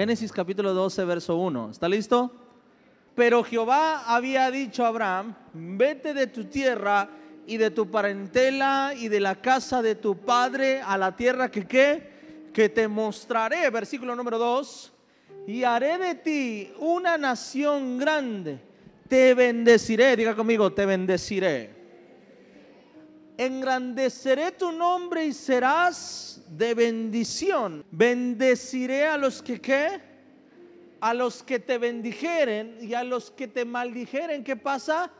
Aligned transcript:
Génesis 0.00 0.32
capítulo 0.32 0.72
12, 0.72 1.04
verso 1.04 1.36
1. 1.36 1.72
¿Está 1.72 1.86
listo? 1.86 2.32
Pero 3.14 3.44
Jehová 3.44 4.04
había 4.06 4.50
dicho 4.50 4.82
a 4.82 4.88
Abraham, 4.88 5.34
vete 5.52 6.14
de 6.14 6.26
tu 6.26 6.44
tierra 6.44 7.10
y 7.46 7.58
de 7.58 7.70
tu 7.70 7.90
parentela 7.90 8.94
y 8.96 9.08
de 9.08 9.20
la 9.20 9.42
casa 9.42 9.82
de 9.82 9.96
tu 9.96 10.16
padre 10.16 10.80
a 10.80 10.96
la 10.96 11.14
tierra 11.14 11.50
que 11.50 11.66
qué, 11.66 12.48
que 12.54 12.70
te 12.70 12.88
mostraré, 12.88 13.68
versículo 13.68 14.16
número 14.16 14.38
2, 14.38 14.92
y 15.46 15.64
haré 15.64 15.98
de 15.98 16.14
ti 16.14 16.72
una 16.78 17.18
nación 17.18 17.98
grande, 17.98 18.58
te 19.06 19.34
bendeciré, 19.34 20.16
diga 20.16 20.34
conmigo, 20.34 20.72
te 20.72 20.86
bendeciré. 20.86 21.79
Engrandeceré 23.40 24.52
tu 24.52 24.70
nombre 24.70 25.24
y 25.24 25.32
serás 25.32 26.42
de 26.50 26.74
bendición. 26.74 27.82
Bendeciré 27.90 29.06
a 29.06 29.16
los 29.16 29.40
que 29.40 29.58
qué? 29.58 29.98
A 31.00 31.14
los 31.14 31.42
que 31.42 31.58
te 31.58 31.78
bendijeren 31.78 32.76
y 32.82 32.92
a 32.92 33.02
los 33.02 33.30
que 33.30 33.48
te 33.48 33.64
maldijeren, 33.64 34.44
¿qué 34.44 34.56
pasa? 34.56 35.10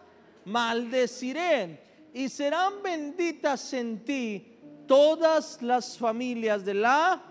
Maldeciré 0.44 1.80
y 2.12 2.28
serán 2.28 2.82
benditas 2.82 3.72
en 3.72 4.04
ti 4.04 4.58
todas 4.86 5.62
las 5.62 5.96
familias 5.96 6.62
de 6.62 6.74
la 6.74 7.22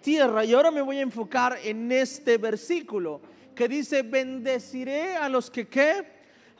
tierra. 0.00 0.44
Y 0.44 0.54
ahora 0.54 0.72
me 0.72 0.82
voy 0.82 0.98
a 0.98 1.02
enfocar 1.02 1.56
en 1.62 1.92
este 1.92 2.36
versículo 2.36 3.20
que 3.54 3.68
dice, 3.68 4.02
bendeciré 4.02 5.14
a 5.14 5.28
los 5.28 5.48
que 5.52 5.68
qué, 5.68 6.04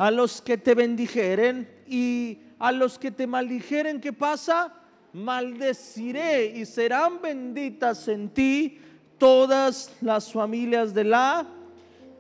a 0.02 0.10
los 0.10 0.42
que 0.42 0.58
te 0.58 0.74
bendijeren 0.74 1.84
y 1.86 2.40
a 2.58 2.72
los 2.72 2.98
que 2.98 3.12
te 3.12 3.24
maldijeren, 3.24 4.00
¿qué 4.00 4.12
pasa? 4.12 4.74
Maldeciré 5.12 6.46
y 6.46 6.66
serán 6.66 7.22
benditas 7.22 8.08
en 8.08 8.30
ti 8.30 8.80
todas 9.16 9.94
las 10.00 10.32
familias 10.32 10.92
de 10.92 11.04
la 11.04 11.46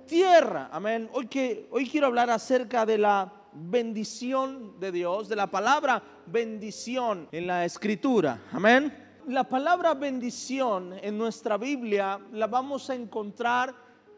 tierra. 0.06 0.68
Amén. 0.70 1.10
Hoy, 1.12 1.26
que, 1.26 1.66
hoy 1.72 1.88
quiero 1.88 2.06
hablar 2.06 2.30
acerca 2.30 2.86
de 2.86 2.98
la 2.98 3.32
bendición 3.52 4.78
de 4.78 4.92
Dios, 4.92 5.28
de 5.28 5.34
la 5.34 5.48
palabra 5.48 6.00
bendición 6.26 7.26
en 7.32 7.48
la 7.48 7.64
escritura. 7.64 8.42
Amén. 8.52 8.96
La 9.26 9.42
palabra 9.42 9.94
bendición 9.94 10.94
en 11.02 11.18
nuestra 11.18 11.56
Biblia 11.56 12.20
la 12.30 12.46
vamos 12.46 12.90
a 12.90 12.94
encontrar 12.94 13.74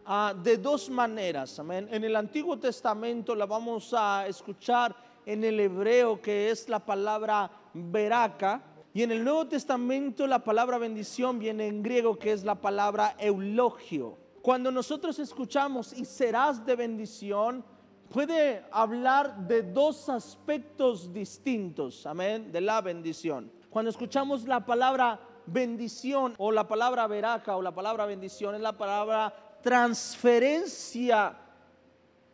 ah, 0.07 0.35
de 0.43 0.57
dos 0.57 0.91
maneras. 0.91 1.59
Amén. 1.59 1.89
En 1.91 2.05
el 2.05 2.17
Antiguo 2.17 2.59
Testamento 2.59 3.35
la 3.35 3.47
vamos 3.47 3.95
a 3.97 4.27
escuchar 4.27 4.95
en 5.27 5.45
el 5.45 5.59
hebreo 5.61 6.21
que 6.21 6.51
es 6.51 6.69
la 6.69 6.79
palabra 6.79 7.51
veraca. 7.73 8.63
Y 8.93 9.03
en 9.03 9.11
el 9.11 9.25
Nuevo 9.25 9.47
Testamento 9.47 10.27
la 10.27 10.45
palabra 10.45 10.79
bendición 10.79 11.39
viene 11.39 11.67
en 11.67 11.83
griego 11.83 12.19
que 12.19 12.33
es 12.33 12.45
la 12.45 12.55
palabra 12.55 13.17
eulogio. 13.19 14.19
Cuando 14.43 14.71
nosotros 14.71 15.19
escuchamos 15.19 15.93
y 15.93 16.05
serás 16.05 16.65
de 16.65 16.77
bendición, 16.77 17.65
puede 18.11 18.63
hablar 18.71 19.49
de 19.49 19.63
dos 19.63 20.09
aspectos 20.09 21.13
distintos, 21.13 22.07
amén, 22.07 22.53
de 22.53 22.61
la 22.61 22.81
bendición. 22.81 23.51
Cuando 23.71 23.91
escuchamos 23.91 24.45
la 24.45 24.65
palabra 24.65 25.19
bendición 25.47 26.35
o 26.39 26.53
la 26.53 26.67
palabra 26.67 27.07
veraca 27.07 27.57
o 27.57 27.63
la 27.63 27.75
palabra 27.75 28.07
bendición 28.07 28.55
es 28.55 28.61
la 28.61 28.77
palabra 28.77 29.35
transferencia 29.65 31.37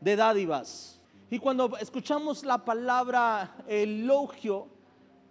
de 0.01 0.17
dádivas. 0.17 1.01
Y 1.31 1.39
cuando 1.39 1.77
escuchamos 1.79 2.45
la 2.45 2.65
palabra 2.65 3.55
elogio, 3.69 4.67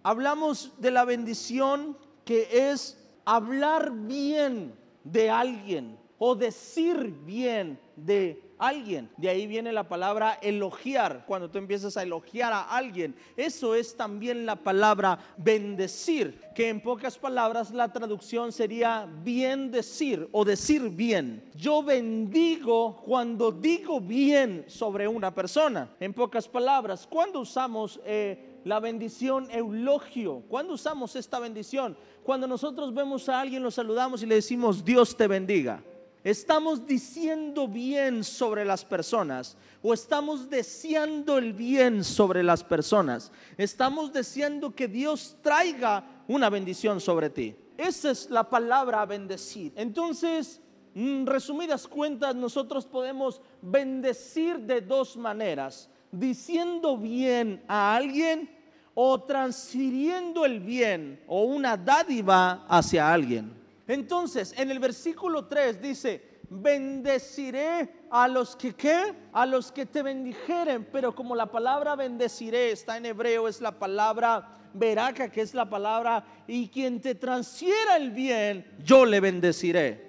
hablamos 0.02 0.72
de 0.78 0.90
la 0.90 1.04
bendición 1.04 1.96
que 2.24 2.70
es 2.70 2.98
hablar 3.26 3.92
bien 3.92 4.74
de 5.04 5.28
alguien 5.28 5.98
o 6.22 6.34
decir 6.34 7.14
bien 7.24 7.80
de 7.96 8.42
alguien. 8.58 9.08
De 9.16 9.30
ahí 9.30 9.46
viene 9.46 9.72
la 9.72 9.88
palabra 9.88 10.38
elogiar. 10.42 11.24
Cuando 11.26 11.50
tú 11.50 11.56
empiezas 11.56 11.96
a 11.96 12.02
elogiar 12.02 12.52
a 12.52 12.60
alguien, 12.64 13.16
eso 13.38 13.74
es 13.74 13.96
también 13.96 14.44
la 14.44 14.56
palabra 14.56 15.18
bendecir, 15.38 16.38
que 16.54 16.68
en 16.68 16.82
pocas 16.82 17.16
palabras 17.16 17.70
la 17.70 17.90
traducción 17.90 18.52
sería 18.52 19.08
bien 19.24 19.70
decir 19.70 20.28
o 20.30 20.44
decir 20.44 20.90
bien. 20.90 21.42
Yo 21.54 21.82
bendigo 21.82 22.96
cuando 22.96 23.50
digo 23.50 23.98
bien 23.98 24.66
sobre 24.68 25.08
una 25.08 25.34
persona. 25.34 25.88
En 25.98 26.12
pocas 26.12 26.46
palabras, 26.46 27.08
cuando 27.10 27.40
usamos... 27.40 27.98
Eh, 28.04 28.46
la 28.62 28.78
bendición 28.78 29.48
eulogio. 29.50 30.42
¿Cuándo 30.46 30.74
usamos 30.74 31.16
esta 31.16 31.38
bendición? 31.38 31.96
Cuando 32.22 32.46
nosotros 32.46 32.92
vemos 32.92 33.26
a 33.30 33.40
alguien, 33.40 33.62
lo 33.62 33.70
saludamos 33.70 34.22
y 34.22 34.26
le 34.26 34.34
decimos, 34.34 34.84
Dios 34.84 35.16
te 35.16 35.26
bendiga. 35.26 35.82
¿Estamos 36.22 36.86
diciendo 36.86 37.66
bien 37.66 38.24
sobre 38.24 38.64
las 38.66 38.84
personas 38.84 39.56
o 39.82 39.94
estamos 39.94 40.50
deseando 40.50 41.38
el 41.38 41.54
bien 41.54 42.04
sobre 42.04 42.42
las 42.42 42.62
personas? 42.62 43.32
Estamos 43.56 44.12
deseando 44.12 44.74
que 44.74 44.86
Dios 44.86 45.38
traiga 45.40 46.04
una 46.28 46.50
bendición 46.50 47.00
sobre 47.00 47.30
ti. 47.30 47.56
Esa 47.78 48.10
es 48.10 48.28
la 48.28 48.48
palabra 48.48 49.06
bendecir. 49.06 49.72
Entonces, 49.76 50.60
en 50.94 51.24
resumidas 51.24 51.88
cuentas, 51.88 52.34
nosotros 52.34 52.84
podemos 52.84 53.40
bendecir 53.62 54.58
de 54.60 54.82
dos 54.82 55.16
maneras. 55.16 55.88
Diciendo 56.12 56.98
bien 56.98 57.62
a 57.66 57.96
alguien 57.96 58.50
o 58.94 59.22
transfiriendo 59.22 60.44
el 60.44 60.60
bien 60.60 61.22
o 61.26 61.44
una 61.44 61.78
dádiva 61.78 62.66
hacia 62.68 63.10
alguien. 63.10 63.59
Entonces, 63.90 64.54
en 64.56 64.70
el 64.70 64.78
versículo 64.78 65.46
3 65.46 65.82
dice, 65.82 66.22
bendeciré 66.48 68.06
a 68.08 68.28
los 68.28 68.54
que 68.54 68.72
qué, 68.72 69.14
a 69.32 69.44
los 69.46 69.72
que 69.72 69.84
te 69.84 70.04
bendijeren, 70.04 70.86
pero 70.92 71.12
como 71.12 71.34
la 71.34 71.50
palabra 71.50 71.96
bendeciré 71.96 72.70
está 72.70 72.96
en 72.98 73.06
hebreo, 73.06 73.48
es 73.48 73.60
la 73.60 73.80
palabra 73.80 74.48
veraca, 74.72 75.28
que 75.28 75.40
es 75.40 75.54
la 75.54 75.68
palabra, 75.68 76.24
y 76.46 76.68
quien 76.68 77.00
te 77.00 77.16
transfiera 77.16 77.96
el 77.96 78.12
bien, 78.12 78.64
yo 78.78 79.04
le 79.04 79.18
bendeciré. 79.18 80.08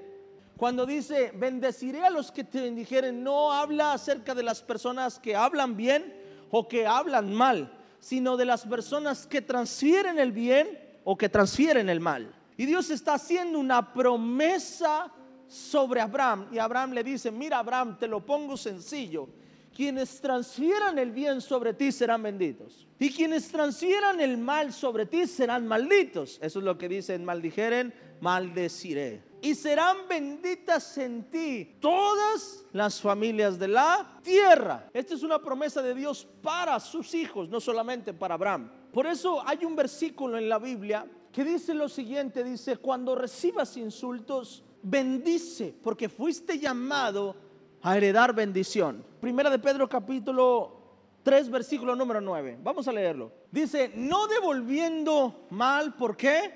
Cuando 0.58 0.86
dice 0.86 1.32
bendeciré 1.34 2.06
a 2.06 2.12
los 2.12 2.32
que 2.32 2.44
te 2.44 2.62
bendijeren, 2.62 3.24
no 3.24 3.52
habla 3.52 3.94
acerca 3.94 4.36
de 4.36 4.44
las 4.44 4.62
personas 4.62 5.18
que 5.18 5.36
hablan 5.36 5.76
bien 5.76 6.14
o 6.52 6.68
que 6.68 6.86
hablan 6.86 7.34
mal, 7.34 7.76
sino 8.00 8.38
de 8.38 8.46
las 8.46 8.64
personas 8.68 9.26
que 9.26 9.42
transfieren 9.42 10.20
el 10.20 10.32
bien 10.32 10.68
o 11.04 11.18
que 11.18 11.30
transfieren 11.30 11.90
el 11.90 12.00
mal. 12.00 12.36
Y 12.62 12.68
Dios 12.68 12.92
está 12.92 13.16
haciendo 13.16 13.58
una 13.58 13.92
promesa 13.92 15.12
sobre 15.48 16.00
Abraham. 16.00 16.48
Y 16.52 16.60
Abraham 16.60 16.92
le 16.92 17.04
dice, 17.04 17.32
mira 17.32 17.58
Abraham, 17.58 17.98
te 17.98 18.08
lo 18.08 18.24
pongo 18.24 18.56
sencillo. 18.56 19.28
Quienes 19.76 20.22
transfieran 20.22 21.00
el 21.00 21.10
bien 21.10 21.42
sobre 21.42 21.74
ti 21.74 21.92
serán 21.92 22.22
benditos. 22.22 22.88
Y 23.00 23.12
quienes 23.12 23.48
transfieran 23.48 24.20
el 24.20 24.38
mal 24.38 24.72
sobre 24.74 25.08
ti 25.08 25.26
serán 25.26 25.66
malditos. 25.66 26.38
Eso 26.40 26.60
es 26.60 26.66
lo 26.66 26.78
que 26.78 26.88
dicen, 26.88 27.26
maldijeren, 27.26 27.96
maldeciré. 28.20 29.24
Y 29.42 29.56
serán 29.56 30.08
benditas 30.08 31.00
en 31.00 31.32
ti 31.32 31.78
todas 31.80 32.64
las 32.74 33.02
familias 33.02 33.58
de 33.58 33.70
la 33.70 34.20
tierra. 34.22 34.88
Esta 34.94 35.16
es 35.16 35.24
una 35.24 35.40
promesa 35.40 35.82
de 35.82 35.96
Dios 35.96 36.28
para 36.44 36.80
sus 36.80 37.16
hijos, 37.16 37.50
no 37.50 37.60
solamente 37.60 38.14
para 38.14 38.36
Abraham. 38.36 38.72
Por 38.94 39.08
eso 39.08 39.42
hay 39.48 39.66
un 39.66 39.76
versículo 39.76 40.38
en 40.38 40.48
la 40.48 40.60
Biblia 40.60 41.08
que 41.32 41.44
dice 41.44 41.74
lo 41.74 41.88
siguiente, 41.88 42.44
dice, 42.44 42.78
cuando 42.78 43.16
recibas 43.16 43.78
insultos, 43.78 44.64
bendice, 44.84 45.74
porque 45.82 46.10
fuiste 46.10 46.60
llamado 46.60 47.36
a 47.82 47.96
heredar 47.98 48.34
bendición. 48.34 49.04
Primera 49.22 49.50
de 49.50 49.60
Pedro 49.60 49.88
capítulo 49.88 50.82
3, 51.24 51.50
versículo 51.50 51.96
número 51.96 52.20
9. 52.20 52.60
Vamos 52.62 52.88
a 52.88 52.92
leerlo. 52.92 53.32
Dice, 53.52 53.92
no 53.96 54.28
devolviendo 54.28 55.48
mal, 55.52 55.96
¿por 55.96 56.18
qué? 56.18 56.54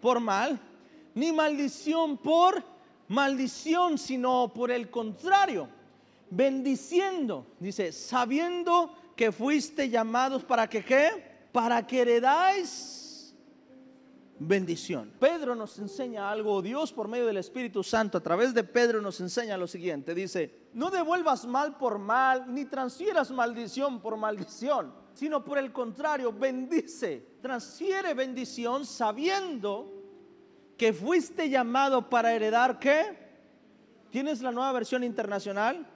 Por 0.00 0.20
mal, 0.20 0.60
ni 1.14 1.32
maldición 1.32 2.18
por 2.18 2.62
maldición, 3.08 3.96
sino 3.96 4.52
por 4.54 4.70
el 4.70 4.90
contrario, 4.90 5.68
bendiciendo, 6.30 7.46
dice, 7.58 7.92
sabiendo 7.92 8.94
que 9.16 9.32
fuiste 9.32 9.88
llamados 9.88 10.44
para 10.44 10.68
que 10.68 10.84
qué? 10.84 11.48
Para 11.50 11.86
que 11.86 12.02
heredáis 12.02 13.07
bendición. 14.38 15.12
Pedro 15.18 15.54
nos 15.54 15.78
enseña 15.78 16.30
algo, 16.30 16.62
Dios 16.62 16.92
por 16.92 17.08
medio 17.08 17.26
del 17.26 17.38
Espíritu 17.38 17.82
Santo 17.82 18.18
a 18.18 18.22
través 18.22 18.54
de 18.54 18.64
Pedro 18.64 19.00
nos 19.00 19.20
enseña 19.20 19.56
lo 19.56 19.66
siguiente, 19.66 20.14
dice, 20.14 20.68
no 20.74 20.90
devuelvas 20.90 21.46
mal 21.46 21.76
por 21.76 21.98
mal, 21.98 22.52
ni 22.52 22.64
transfieras 22.64 23.30
maldición 23.30 24.00
por 24.00 24.16
maldición, 24.16 24.92
sino 25.14 25.44
por 25.44 25.58
el 25.58 25.72
contrario, 25.72 26.32
bendice, 26.32 27.38
transfiere 27.42 28.14
bendición 28.14 28.84
sabiendo 28.84 29.92
que 30.76 30.92
fuiste 30.92 31.50
llamado 31.50 32.08
para 32.08 32.32
heredar 32.32 32.78
qué? 32.78 33.18
¿Tienes 34.10 34.40
la 34.40 34.52
nueva 34.52 34.72
versión 34.72 35.02
internacional? 35.02 35.86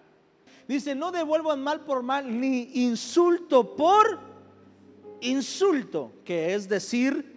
Dice, 0.66 0.94
no 0.94 1.12
devuelvas 1.12 1.56
mal 1.58 1.80
por 1.80 2.02
mal, 2.02 2.40
ni 2.40 2.84
insulto 2.84 3.76
por 3.76 4.18
insulto, 5.20 6.12
que 6.24 6.54
es 6.54 6.68
decir, 6.68 7.31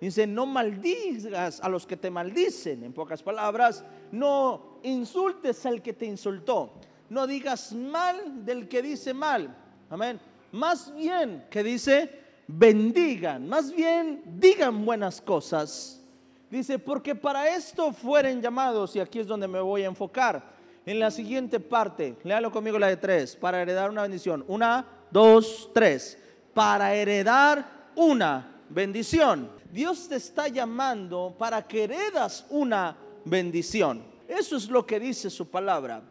Dice, 0.00 0.26
no 0.26 0.46
maldigas 0.46 1.60
a 1.60 1.68
los 1.68 1.86
que 1.86 1.96
te 1.96 2.10
maldicen. 2.10 2.84
En 2.84 2.92
pocas 2.92 3.22
palabras, 3.22 3.84
no 4.10 4.78
insultes 4.82 5.66
al 5.66 5.82
que 5.82 5.92
te 5.92 6.06
insultó. 6.06 6.72
No 7.10 7.26
digas 7.26 7.74
mal 7.74 8.44
del 8.46 8.66
que 8.66 8.80
dice 8.80 9.12
mal. 9.12 9.54
Amén. 9.90 10.18
Más 10.52 10.94
bien 10.94 11.44
que 11.50 11.62
dice, 11.62 12.10
bendigan. 12.46 13.46
Más 13.46 13.72
bien 13.72 14.22
digan 14.38 14.86
buenas 14.86 15.20
cosas. 15.20 16.02
Dice, 16.48 16.78
porque 16.78 17.14
para 17.14 17.54
esto 17.54 17.92
fueren 17.92 18.40
llamados, 18.40 18.96
y 18.96 19.00
aquí 19.00 19.20
es 19.20 19.26
donde 19.26 19.46
me 19.46 19.60
voy 19.60 19.82
a 19.82 19.86
enfocar. 19.86 20.58
En 20.86 20.98
la 20.98 21.10
siguiente 21.10 21.60
parte, 21.60 22.16
léalo 22.24 22.50
conmigo 22.50 22.78
la 22.78 22.88
de 22.88 22.96
tres, 22.96 23.36
para 23.36 23.60
heredar 23.60 23.90
una 23.90 24.02
bendición. 24.02 24.44
Una, 24.48 24.86
dos, 25.10 25.70
tres. 25.74 26.18
Para 26.54 26.94
heredar 26.94 27.90
una 27.94 28.59
bendición. 28.70 29.50
Dios 29.72 30.08
te 30.08 30.16
está 30.16 30.48
llamando 30.48 31.34
para 31.38 31.66
que 31.66 31.84
heredas 31.84 32.46
una 32.48 32.96
bendición. 33.24 34.02
Eso 34.26 34.56
es 34.56 34.68
lo 34.68 34.86
que 34.86 34.98
dice 34.98 35.28
su 35.28 35.48
palabra. 35.48 36.02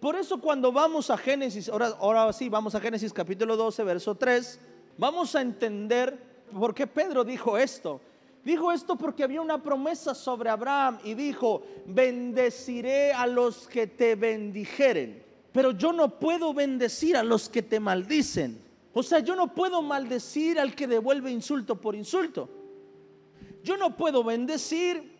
Por 0.00 0.16
eso 0.16 0.40
cuando 0.40 0.72
vamos 0.72 1.10
a 1.10 1.16
Génesis, 1.16 1.68
ahora, 1.68 2.32
sí, 2.32 2.48
vamos 2.48 2.74
a 2.74 2.80
Génesis 2.80 3.12
capítulo 3.12 3.56
12, 3.56 3.84
verso 3.84 4.14
3, 4.14 4.60
vamos 4.98 5.34
a 5.34 5.40
entender 5.40 6.18
por 6.52 6.74
qué 6.74 6.86
Pedro 6.86 7.24
dijo 7.24 7.56
esto. 7.56 8.00
Dijo 8.44 8.70
esto 8.70 8.96
porque 8.96 9.24
había 9.24 9.40
una 9.40 9.60
promesa 9.62 10.14
sobre 10.14 10.50
Abraham 10.50 10.98
y 11.02 11.14
dijo, 11.14 11.62
bendeciré 11.86 13.12
a 13.12 13.26
los 13.26 13.66
que 13.66 13.88
te 13.88 14.14
bendijeren, 14.14 15.24
pero 15.50 15.72
yo 15.72 15.92
no 15.92 16.20
puedo 16.20 16.54
bendecir 16.54 17.16
a 17.16 17.24
los 17.24 17.48
que 17.48 17.62
te 17.62 17.80
maldicen. 17.80 18.65
O 18.98 19.02
sea, 19.02 19.18
yo 19.18 19.36
no 19.36 19.52
puedo 19.52 19.82
maldecir 19.82 20.58
al 20.58 20.74
que 20.74 20.86
devuelve 20.86 21.30
insulto 21.30 21.78
por 21.78 21.94
insulto. 21.94 22.48
Yo 23.62 23.76
no 23.76 23.94
puedo 23.94 24.24
bendecir 24.24 25.12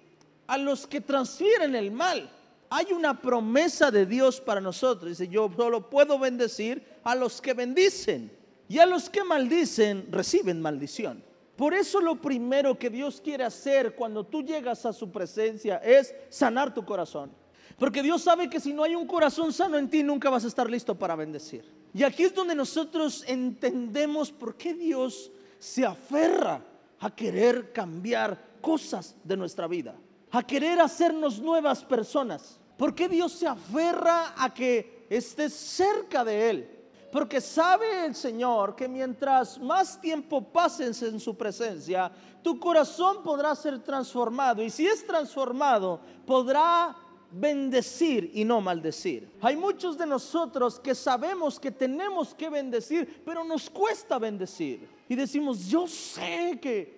a 0.47 0.57
los 0.57 0.87
que 0.87 1.03
transfieren 1.03 1.75
el 1.75 1.91
mal. 1.91 2.33
Hay 2.71 2.95
una 2.95 3.21
promesa 3.21 3.91
de 3.91 4.07
Dios 4.07 4.41
para 4.41 4.63
nosotros. 4.63 5.11
Dice, 5.11 5.29
yo 5.29 5.51
solo 5.55 5.91
puedo 5.91 6.19
bendecir 6.19 6.83
a 7.05 7.15
los 7.15 7.43
que 7.43 7.53
bendicen. 7.53 8.35
Y 8.67 8.79
a 8.79 8.87
los 8.87 9.11
que 9.11 9.23
maldicen 9.23 10.09
reciben 10.11 10.63
maldición. 10.63 11.23
Por 11.55 11.75
eso 11.75 12.01
lo 12.01 12.19
primero 12.19 12.79
que 12.79 12.89
Dios 12.89 13.21
quiere 13.21 13.45
hacer 13.45 13.95
cuando 13.95 14.25
tú 14.25 14.43
llegas 14.43 14.87
a 14.87 14.93
su 14.95 15.13
presencia 15.13 15.77
es 15.85 16.15
sanar 16.31 16.73
tu 16.73 16.83
corazón. 16.83 17.31
Porque 17.79 18.03
Dios 18.03 18.23
sabe 18.23 18.49
que 18.49 18.59
si 18.59 18.73
no 18.73 18.85
hay 18.85 18.95
un 18.95 19.07
corazón 19.07 19.53
sano 19.53 19.77
en 19.77 19.91
ti, 19.91 20.03
nunca 20.03 20.31
vas 20.31 20.47
a 20.47 20.49
estar 20.49 20.71
listo 20.71 20.99
para 20.99 21.15
bendecir. 21.15 21.76
Y 21.97 22.05
aquí 22.05 22.25
es 22.25 22.35
donde 22.35 22.55
nosotros 22.55 23.25
entendemos 23.27 24.31
por 24.31 24.57
qué 24.57 24.75
Dios 24.75 25.33
se 25.59 25.87
aferra 25.87 26.63
a 27.01 27.15
querer 27.15 27.73
cambiar 27.73 28.59
cosas 28.61 29.17
de 29.25 29.37
nuestra 29.37 29.67
vida 29.67 29.97
a 30.31 30.43
querer 30.43 30.81
hacernos 30.81 31.39
nuevas 31.39 31.83
personas. 31.85 32.59
¿Por 32.77 32.95
qué 32.95 33.09
Dios 33.09 33.33
se 33.33 33.47
aferra 33.47 34.35
a 34.37 34.53
que 34.53 35.07
estés 35.09 35.55
cerca 35.55 36.25
de 36.25 36.51
Él? 36.51 36.71
Porque 37.11 37.41
sabe 37.41 38.05
el 38.05 38.15
Señor 38.15 38.77
que 38.77 38.89
mientras 38.89 39.59
más 39.59 39.99
tiempo 39.99 40.43
pases 40.43 41.01
en 41.03 41.19
su 41.19 41.35
presencia, 41.37 42.13
tu 42.43 42.61
corazón 42.61 43.23
podrá 43.23 43.55
ser 43.55 43.83
transformado. 43.83 44.63
Y 44.63 44.69
si 44.69 44.87
es 44.87 45.07
transformado, 45.07 46.01
podrá 46.27 46.95
bendecir 47.31 48.31
y 48.35 48.45
no 48.45 48.61
maldecir. 48.61 49.29
Hay 49.41 49.57
muchos 49.57 49.99
de 49.99 50.07
nosotros 50.07 50.81
que 50.81 50.95
sabemos 50.95 51.61
que 51.61 51.71
tenemos 51.71 52.35
que 52.35 52.49
bendecir, 52.49 53.23
pero 53.25 53.45
nos 53.45 53.69
cuesta 53.69 54.19
bendecir. 54.19 54.89
Y 55.09 55.15
decimos, 55.15 55.67
yo 55.67 55.87
sé 55.87 56.59
que 56.61 56.97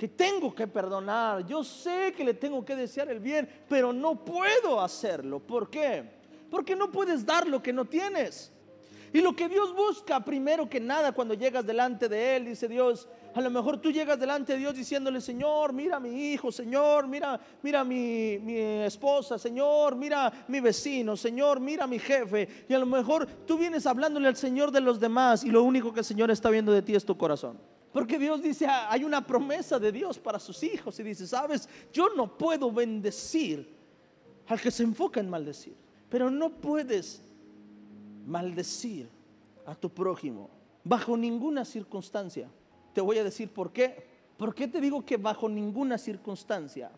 que 0.00 0.08
tengo 0.08 0.54
que 0.54 0.66
perdonar, 0.66 1.44
yo 1.46 1.62
sé 1.62 2.14
que 2.16 2.24
le 2.24 2.32
tengo 2.32 2.64
que 2.64 2.74
desear 2.74 3.10
el 3.10 3.20
bien, 3.20 3.46
pero 3.68 3.92
no 3.92 4.24
puedo 4.24 4.80
hacerlo. 4.80 5.40
¿Por 5.40 5.68
qué? 5.68 6.02
Porque 6.50 6.74
no 6.74 6.90
puedes 6.90 7.26
dar 7.26 7.46
lo 7.46 7.62
que 7.62 7.70
no 7.70 7.84
tienes. 7.84 8.50
Y 9.12 9.20
lo 9.20 9.36
que 9.36 9.46
Dios 9.46 9.74
busca 9.74 10.24
primero 10.24 10.70
que 10.70 10.80
nada 10.80 11.12
cuando 11.12 11.34
llegas 11.34 11.66
delante 11.66 12.08
de 12.08 12.36
Él, 12.36 12.46
dice 12.46 12.66
Dios, 12.66 13.08
a 13.34 13.40
lo 13.40 13.50
mejor 13.50 13.78
tú 13.78 13.90
llegas 13.90 14.18
delante 14.18 14.52
de 14.52 14.58
Dios 14.58 14.74
diciéndole, 14.74 15.20
Señor, 15.20 15.72
mira 15.72 16.00
mi 16.00 16.32
hijo, 16.32 16.50
Señor, 16.50 17.06
mira, 17.06 17.40
mira 17.62 17.84
mi, 17.84 18.38
mi 18.38 18.56
esposa, 18.56 19.38
Señor, 19.38 19.96
mira 19.96 20.32
mi 20.48 20.60
vecino, 20.60 21.16
Señor, 21.16 21.60
mira 21.60 21.86
mi 21.86 21.98
jefe. 21.98 22.66
Y 22.68 22.74
a 22.74 22.78
lo 22.78 22.86
mejor 22.86 23.26
tú 23.46 23.58
vienes 23.58 23.86
hablándole 23.86 24.28
al 24.28 24.36
Señor 24.36 24.70
de 24.70 24.80
los 24.80 24.98
demás 24.98 25.44
y 25.44 25.50
lo 25.50 25.62
único 25.62 25.92
que 25.92 26.00
el 26.00 26.06
Señor 26.06 26.30
está 26.30 26.50
viendo 26.50 26.72
de 26.72 26.82
ti 26.82 26.94
es 26.94 27.04
tu 27.04 27.16
corazón. 27.16 27.58
Porque 27.92 28.18
Dios 28.18 28.42
dice, 28.42 28.66
ah, 28.66 28.88
hay 28.90 29.04
una 29.04 29.26
promesa 29.26 29.78
de 29.78 29.90
Dios 29.90 30.18
para 30.18 30.38
sus 30.38 30.62
hijos. 30.62 30.98
Y 31.00 31.02
dice, 31.02 31.26
sabes, 31.26 31.68
yo 31.92 32.08
no 32.14 32.38
puedo 32.38 32.70
bendecir 32.70 33.68
al 34.46 34.60
que 34.60 34.70
se 34.70 34.84
enfoca 34.84 35.20
en 35.20 35.28
maldecir. 35.28 35.74
Pero 36.08 36.30
no 36.30 36.50
puedes 36.50 37.22
maldecir 38.26 39.08
a 39.66 39.74
tu 39.74 39.90
prójimo 39.90 40.50
bajo 40.84 41.16
ninguna 41.16 41.64
circunstancia. 41.64 42.48
Te 42.92 43.00
voy 43.00 43.18
a 43.18 43.24
decir 43.24 43.48
por 43.50 43.72
qué. 43.72 44.08
¿Por 44.36 44.54
qué 44.54 44.66
te 44.68 44.80
digo 44.80 45.04
que 45.04 45.16
bajo 45.16 45.48
ninguna 45.48 45.98
circunstancia? 45.98 46.90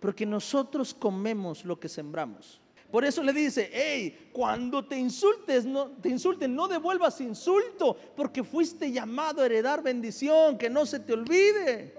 Porque 0.00 0.24
nosotros 0.24 0.94
comemos 0.94 1.64
lo 1.64 1.78
que 1.78 1.88
sembramos. 1.88 2.60
Por 2.90 3.06
eso 3.06 3.22
le 3.22 3.32
dice, 3.32 3.70
hey, 3.72 4.30
cuando 4.32 4.84
te 4.84 4.98
insultes, 4.98 5.64
no, 5.64 5.92
te 5.92 6.10
insulten, 6.10 6.54
no 6.54 6.68
devuelvas 6.68 7.22
insulto, 7.22 7.96
porque 8.14 8.44
fuiste 8.44 8.92
llamado 8.92 9.40
a 9.40 9.46
heredar 9.46 9.82
bendición, 9.82 10.58
que 10.58 10.68
no 10.68 10.84
se 10.84 11.00
te 11.00 11.14
olvide. 11.14 11.94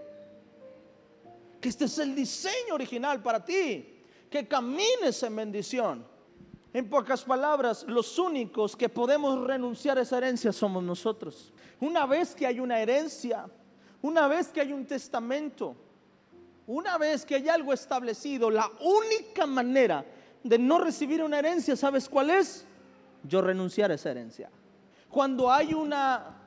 Que 1.59 1.69
este 1.69 1.85
es 1.85 1.97
el 1.97 2.13
diseño 2.13 2.75
original 2.75 3.23
para 3.23 3.43
ti, 3.43 4.03
que 4.29 4.47
camines 4.47 5.23
en 5.23 5.35
bendición. 5.35 6.12
En 6.73 6.89
pocas 6.89 7.23
palabras, 7.23 7.85
los 7.87 8.17
únicos 8.17 8.75
que 8.75 8.89
podemos 8.89 9.45
renunciar 9.45 9.99
a 9.99 10.01
esa 10.01 10.17
herencia 10.17 10.51
somos 10.51 10.83
nosotros. 10.83 11.53
Una 11.79 12.07
vez 12.07 12.33
que 12.33 12.47
hay 12.47 12.59
una 12.59 12.79
herencia, 12.79 13.45
una 14.01 14.27
vez 14.27 14.47
que 14.47 14.59
hay 14.59 14.73
un 14.73 14.83
testamento, 14.87 15.75
una 16.65 16.97
vez 16.97 17.25
que 17.25 17.35
hay 17.35 17.47
algo 17.47 17.73
establecido, 17.73 18.49
la 18.49 18.71
única 18.81 19.45
manera 19.45 20.03
de 20.43 20.57
no 20.57 20.79
recibir 20.79 21.21
una 21.21 21.37
herencia, 21.37 21.75
¿sabes 21.75 22.09
cuál 22.09 22.31
es? 22.31 22.65
Yo 23.23 23.41
renunciar 23.41 23.91
a 23.91 23.93
esa 23.93 24.09
herencia. 24.09 24.49
Cuando 25.09 25.51
hay 25.51 25.75
una 25.75 26.39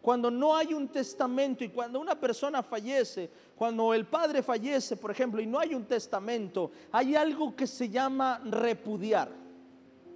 cuando 0.00 0.30
no 0.30 0.56
hay 0.56 0.72
un 0.72 0.88
testamento 0.88 1.64
y 1.64 1.68
cuando 1.68 2.00
una 2.00 2.18
persona 2.18 2.62
fallece, 2.62 3.28
cuando 3.56 3.92
el 3.92 4.06
padre 4.06 4.42
fallece, 4.42 4.96
por 4.96 5.10
ejemplo, 5.10 5.40
y 5.42 5.46
no 5.46 5.58
hay 5.58 5.74
un 5.74 5.84
testamento, 5.84 6.70
hay 6.92 7.16
algo 7.16 7.54
que 7.54 7.66
se 7.66 7.90
llama 7.90 8.40
repudiar. 8.44 9.47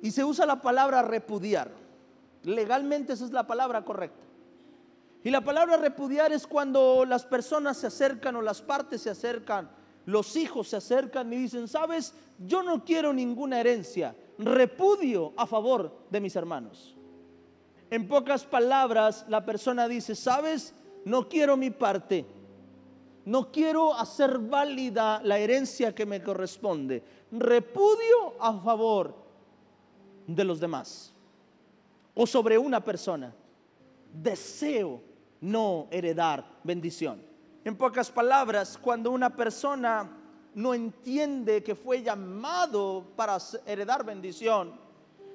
Y 0.03 0.11
se 0.11 0.25
usa 0.25 0.45
la 0.45 0.61
palabra 0.61 1.01
repudiar. 1.01 1.71
Legalmente 2.43 3.15
esa 3.15 3.25
es 3.25 3.31
la 3.31 3.47
palabra 3.47 3.85
correcta. 3.85 4.23
Y 5.25 5.31
la 5.31 5.41
palabra 5.41 5.79
repudiar 5.79 6.33
es 6.33 6.47
cuando 6.47 7.07
las 7.07 7.25
personas 7.25 7.79
se 7.79 7.87
acercan 7.87 8.37
o 8.37 8.43
las 8.43 8.61
partes 8.61 9.01
se 9.01 9.11
acercan 9.11 9.71
los 10.07 10.37
hijos 10.37 10.69
se 10.69 10.77
acercan 10.77 11.33
y 11.33 11.37
dicen, 11.37 11.69
sabes, 11.69 12.15
yo 12.39 12.63
no 12.63 12.85
quiero 12.85 13.13
ninguna 13.13 13.61
herencia, 13.61 14.15
repudio 14.39 15.33
a 15.37 15.47
favor 15.47 16.07
de 16.11 16.21
mis 16.21 16.35
hermanos. 16.35 16.97
En 17.91 18.09
pocas 18.09 18.45
palabras, 18.45 19.27
la 19.29 19.45
persona 19.45 19.87
dice, 19.87 20.15
sabes, 20.15 20.75
no 21.05 21.29
quiero 21.29 21.57
mi 21.57 21.71
parte, 21.71 22.27
no 23.25 23.53
quiero 23.53 23.95
hacer 23.95 24.39
válida 24.39 25.21
la 25.23 25.39
herencia 25.39 25.95
que 25.95 26.07
me 26.07 26.23
corresponde, 26.23 27.05
repudio 27.31 28.35
a 28.41 28.59
favor 28.61 29.22
de 30.27 30.45
los 30.45 30.61
demás 30.61 31.13
o 32.15 32.27
sobre 32.27 32.59
una 32.59 32.83
persona. 32.85 33.33
Deseo 34.13 35.01
no 35.41 35.89
heredar 35.91 36.45
bendición. 36.63 37.23
En 37.65 37.77
pocas 37.77 38.11
palabras, 38.11 38.79
cuando 38.81 39.11
una 39.11 39.35
persona 39.35 40.11
no 40.55 40.75
entiende 40.75 41.63
que 41.63 41.75
fue 41.75 42.03
llamado 42.03 43.07
para 43.17 43.39
heredar 43.67 44.05
bendición, 44.05 44.73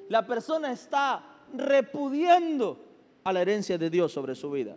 la 0.10 0.26
persona 0.26 0.72
está 0.72 1.24
repudiando 1.54 2.86
a 3.24 3.34
la 3.34 3.42
herencia 3.42 3.78
de 3.78 3.90
Dios 3.90 4.12
sobre 4.12 4.36
su 4.36 4.52
vida. 4.52 4.76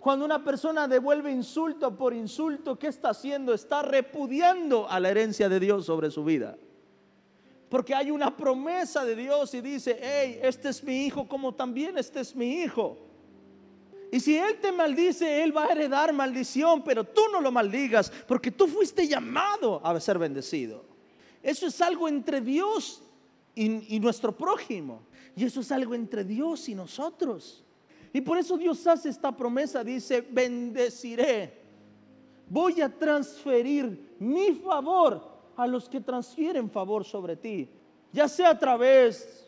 Cuando 0.00 0.24
una 0.24 0.42
persona 0.44 0.88
devuelve 0.88 1.30
insulto 1.30 1.96
por 1.96 2.14
insulto, 2.14 2.78
¿qué 2.78 2.86
está 2.86 3.10
haciendo? 3.10 3.52
Está 3.52 3.82
repudiando 3.82 4.88
a 4.88 5.00
la 5.00 5.10
herencia 5.10 5.48
de 5.48 5.60
Dios 5.60 5.84
sobre 5.84 6.10
su 6.10 6.24
vida. 6.24 6.56
Porque 7.68 7.94
hay 7.94 8.10
una 8.10 8.34
promesa 8.34 9.04
de 9.04 9.14
Dios 9.14 9.52
y 9.54 9.60
dice, 9.60 9.98
hey, 10.00 10.40
este 10.42 10.70
es 10.70 10.82
mi 10.82 11.06
hijo 11.06 11.28
como 11.28 11.54
también 11.54 11.98
este 11.98 12.20
es 12.20 12.34
mi 12.34 12.62
hijo. 12.62 12.96
Y 14.10 14.20
si 14.20 14.36
Él 14.38 14.58
te 14.60 14.72
maldice, 14.72 15.42
Él 15.42 15.54
va 15.54 15.64
a 15.64 15.72
heredar 15.72 16.12
maldición, 16.12 16.82
pero 16.82 17.04
tú 17.04 17.20
no 17.30 17.40
lo 17.40 17.52
maldigas, 17.52 18.10
porque 18.26 18.50
tú 18.50 18.66
fuiste 18.66 19.06
llamado 19.06 19.84
a 19.84 20.00
ser 20.00 20.18
bendecido. 20.18 20.82
Eso 21.42 21.66
es 21.66 21.80
algo 21.82 22.08
entre 22.08 22.40
Dios 22.40 23.02
y, 23.54 24.00
nuestro 24.00 24.36
prójimo. 24.36 25.02
Y 25.36 25.44
eso 25.44 25.60
es 25.60 25.70
algo 25.70 25.94
entre 25.94 26.24
Dios 26.24 26.68
y 26.68 26.74
nosotros. 26.74 27.64
Y 28.12 28.22
por 28.22 28.38
eso 28.38 28.56
Dios 28.56 28.86
hace 28.86 29.10
esta 29.10 29.36
promesa, 29.36 29.84
dice, 29.84 30.22
bendeciré. 30.22 31.58
Voy 32.48 32.80
a 32.80 32.88
transferir 32.88 34.16
mi 34.18 34.54
favor 34.54 35.37
a 35.58 35.66
los 35.66 35.88
que 35.88 36.00
transfieren 36.00 36.70
favor 36.70 37.04
sobre 37.04 37.36
ti, 37.36 37.68
ya 38.12 38.28
sea 38.28 38.50
a 38.50 38.58
través 38.58 39.44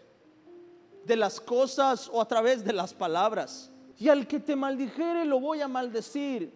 de 1.07 1.15
las 1.15 1.41
cosas 1.41 2.11
o 2.13 2.21
a 2.21 2.27
través 2.27 2.65
de 2.65 2.73
las 2.73 2.93
palabras. 2.93 3.71
Y 3.97 4.09
al 4.09 4.27
que 4.27 4.41
te 4.41 4.57
maldijere 4.57 5.25
lo 5.25 5.39
voy 5.39 5.61
a 5.61 5.69
maldecir. 5.69 6.53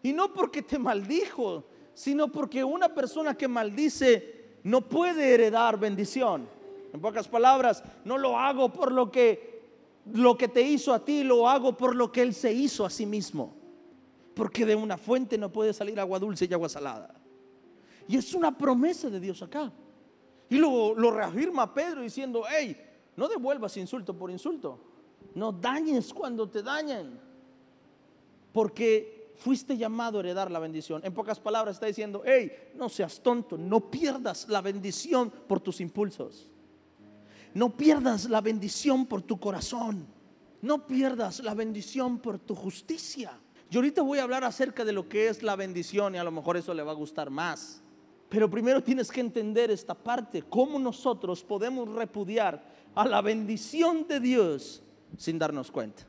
Y 0.00 0.12
no 0.12 0.32
porque 0.32 0.62
te 0.62 0.78
maldijo, 0.78 1.64
sino 1.92 2.28
porque 2.30 2.62
una 2.62 2.94
persona 2.94 3.36
que 3.36 3.48
maldice 3.48 4.58
no 4.62 4.80
puede 4.80 5.34
heredar 5.34 5.76
bendición. 5.76 6.46
En 6.92 7.00
pocas 7.00 7.26
palabras, 7.26 7.82
no 8.04 8.16
lo 8.16 8.38
hago 8.38 8.72
por 8.72 8.92
lo 8.92 9.10
que 9.10 9.54
lo 10.12 10.36
que 10.36 10.46
te 10.46 10.62
hizo 10.62 10.92
a 10.92 11.04
ti, 11.04 11.24
lo 11.24 11.48
hago 11.48 11.76
por 11.76 11.96
lo 11.96 12.12
que 12.12 12.22
él 12.22 12.32
se 12.32 12.52
hizo 12.52 12.84
a 12.84 12.90
sí 12.90 13.06
mismo. 13.06 13.54
Porque 14.34 14.64
de 14.64 14.76
una 14.76 14.98
fuente 14.98 15.36
no 15.36 15.50
puede 15.50 15.72
salir 15.72 15.98
agua 15.98 16.20
dulce 16.20 16.46
y 16.48 16.54
agua 16.54 16.68
salada. 16.68 17.23
Y 18.08 18.16
es 18.16 18.34
una 18.34 18.56
promesa 18.56 19.08
de 19.08 19.20
Dios 19.20 19.42
acá. 19.42 19.72
Y 20.48 20.56
lo, 20.56 20.94
lo 20.94 21.10
reafirma 21.10 21.72
Pedro 21.72 22.02
diciendo, 22.02 22.44
hey, 22.48 22.76
no 23.16 23.28
devuelvas 23.28 23.76
insulto 23.76 24.16
por 24.16 24.30
insulto. 24.30 24.78
No 25.34 25.52
dañes 25.52 26.12
cuando 26.12 26.48
te 26.48 26.62
dañan. 26.62 27.18
Porque 28.52 29.32
fuiste 29.36 29.76
llamado 29.76 30.18
a 30.18 30.20
heredar 30.20 30.50
la 30.50 30.58
bendición. 30.58 31.02
En 31.04 31.12
pocas 31.12 31.40
palabras 31.40 31.76
está 31.76 31.86
diciendo, 31.86 32.22
hey, 32.24 32.70
no 32.74 32.88
seas 32.88 33.20
tonto, 33.20 33.58
no 33.58 33.90
pierdas 33.90 34.48
la 34.48 34.60
bendición 34.60 35.30
por 35.30 35.60
tus 35.60 35.80
impulsos. 35.80 36.48
No 37.52 37.76
pierdas 37.76 38.28
la 38.28 38.40
bendición 38.40 39.06
por 39.06 39.22
tu 39.22 39.38
corazón. 39.38 40.06
No 40.60 40.86
pierdas 40.86 41.40
la 41.40 41.54
bendición 41.54 42.18
por 42.18 42.38
tu 42.38 42.54
justicia. 42.54 43.38
Yo 43.70 43.80
ahorita 43.80 44.02
voy 44.02 44.18
a 44.18 44.22
hablar 44.22 44.44
acerca 44.44 44.84
de 44.84 44.92
lo 44.92 45.08
que 45.08 45.28
es 45.28 45.42
la 45.42 45.56
bendición 45.56 46.14
y 46.14 46.18
a 46.18 46.24
lo 46.24 46.30
mejor 46.30 46.56
eso 46.56 46.74
le 46.74 46.82
va 46.82 46.92
a 46.92 46.94
gustar 46.94 47.30
más. 47.30 47.83
Pero 48.34 48.50
primero 48.50 48.82
tienes 48.82 49.12
que 49.12 49.20
entender 49.20 49.70
esta 49.70 49.94
parte, 49.94 50.42
cómo 50.42 50.76
nosotros 50.80 51.44
podemos 51.44 51.88
repudiar 51.88 52.60
a 52.92 53.06
la 53.06 53.22
bendición 53.22 54.08
de 54.08 54.18
Dios 54.18 54.82
sin 55.16 55.38
darnos 55.38 55.70
cuenta. 55.70 56.02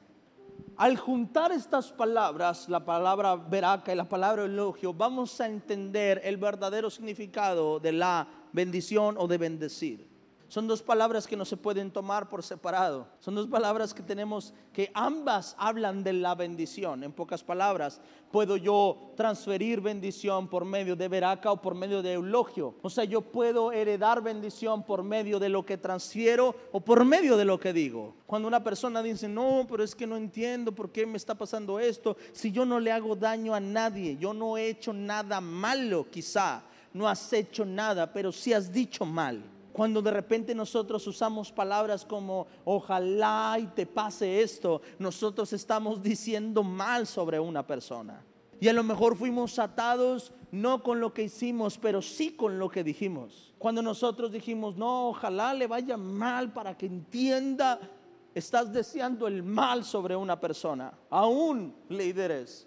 Al 0.76 0.98
juntar 0.98 1.52
estas 1.52 1.92
palabras, 1.92 2.68
la 2.68 2.84
palabra 2.84 3.36
veraca 3.36 3.94
y 3.94 3.96
la 3.96 4.10
palabra 4.10 4.44
elogio, 4.44 4.92
vamos 4.92 5.40
a 5.40 5.46
entender 5.46 6.20
el 6.24 6.38
verdadero 6.38 6.90
significado 6.90 7.80
de 7.80 7.92
la 7.92 8.28
bendición 8.52 9.18
o 9.20 9.28
de 9.28 9.38
bendecir. 9.38 10.08
Son 10.48 10.68
dos 10.68 10.84
palabras 10.84 11.26
que 11.26 11.36
no 11.36 11.44
se 11.44 11.58
pueden 11.58 11.90
tomar 11.90 12.30
por 12.30 12.44
separado. 12.44 13.08
Son 13.20 13.34
dos 13.34 13.48
palabras 13.48 13.94
que 13.94 14.04
tenemos 14.04 14.54
que 14.72 14.92
ambas 14.94 15.56
hablan 15.58 16.04
de 16.04 16.14
la 16.14 16.36
bendición. 16.36 17.04
En 17.04 17.12
pocas 17.12 17.44
palabras, 17.44 18.00
puedo 18.32 18.56
yo 18.56 19.14
transferir 19.18 19.82
bendición 19.82 20.48
por 20.48 20.64
medio 20.64 20.96
de 20.96 21.08
veraca 21.08 21.52
o 21.52 21.62
por 21.62 21.74
medio 21.74 22.04
de 22.04 22.14
eulogio. 22.14 22.76
O 22.84 22.90
sea, 22.92 23.06
yo 23.06 23.22
puedo 23.22 23.72
heredar 23.72 24.22
bendición 24.22 24.84
por 24.84 25.04
medio 25.04 25.40
de 25.40 25.50
lo 25.50 25.66
que 25.66 25.78
transfiero 25.78 26.56
o 26.72 26.80
por 26.80 27.04
medio 27.06 27.38
de 27.38 27.46
lo 27.46 27.60
que 27.60 27.74
digo. 27.74 28.14
Cuando 28.28 28.48
una 28.48 28.64
persona 28.64 29.02
dice, 29.02 29.28
no, 29.28 29.66
pero 29.68 29.84
es 29.84 29.96
que 29.96 30.06
no 30.06 30.16
entiendo 30.16 30.74
por 30.74 30.92
qué 30.92 31.08
me 31.08 31.18
está 31.18 31.34
pasando 31.34 31.80
esto. 31.80 32.18
Si 32.34 32.52
yo 32.52 32.66
no 32.66 32.80
le 32.80 32.92
hago 32.92 33.16
daño 33.16 33.56
a 33.56 33.60
nadie, 33.60 34.16
yo 34.18 34.34
no 34.34 34.58
he 34.58 34.70
hecho 34.70 34.94
nada 34.94 35.42
malo, 35.42 36.06
quizá. 36.12 36.64
No 36.94 37.10
has 37.10 37.34
hecho 37.34 37.66
nada, 37.66 38.14
pero 38.14 38.32
sí 38.32 38.54
has 38.54 38.72
dicho 38.72 39.06
mal 39.06 39.55
cuando 39.76 40.02
de 40.02 40.10
repente 40.10 40.56
nosotros 40.56 41.06
usamos 41.06 41.52
palabras 41.52 42.06
como 42.06 42.48
ojalá 42.64 43.58
y 43.60 43.68
te 43.68 43.86
pase 43.86 44.42
esto, 44.42 44.82
nosotros 44.98 45.52
estamos 45.52 46.02
diciendo 46.02 46.64
mal 46.64 47.06
sobre 47.06 47.42
una 47.42 47.68
persona. 47.68 48.24
Y 48.62 48.70
a 48.70 48.74
lo 48.74 48.86
mejor 48.86 49.18
fuimos 49.18 49.60
atados 49.60 50.32
no 50.50 50.82
con 50.82 51.02
lo 51.02 51.14
que 51.14 51.24
hicimos, 51.24 51.78
pero 51.78 52.02
sí 52.02 52.38
con 52.38 52.58
lo 52.58 52.70
que 52.70 52.86
dijimos. 52.86 53.54
Cuando 53.58 53.82
nosotros 53.82 54.32
dijimos, 54.32 54.78
no, 54.78 55.10
ojalá 55.10 55.54
le 55.54 55.68
vaya 55.68 55.98
mal 55.98 56.54
para 56.54 56.78
que 56.78 56.86
entienda, 56.86 57.78
estás 58.34 58.72
deseando 58.72 59.28
el 59.28 59.44
mal 59.44 59.84
sobre 59.84 60.16
una 60.16 60.40
persona. 60.40 60.94
Aún 61.10 61.76
líderes, 61.90 62.66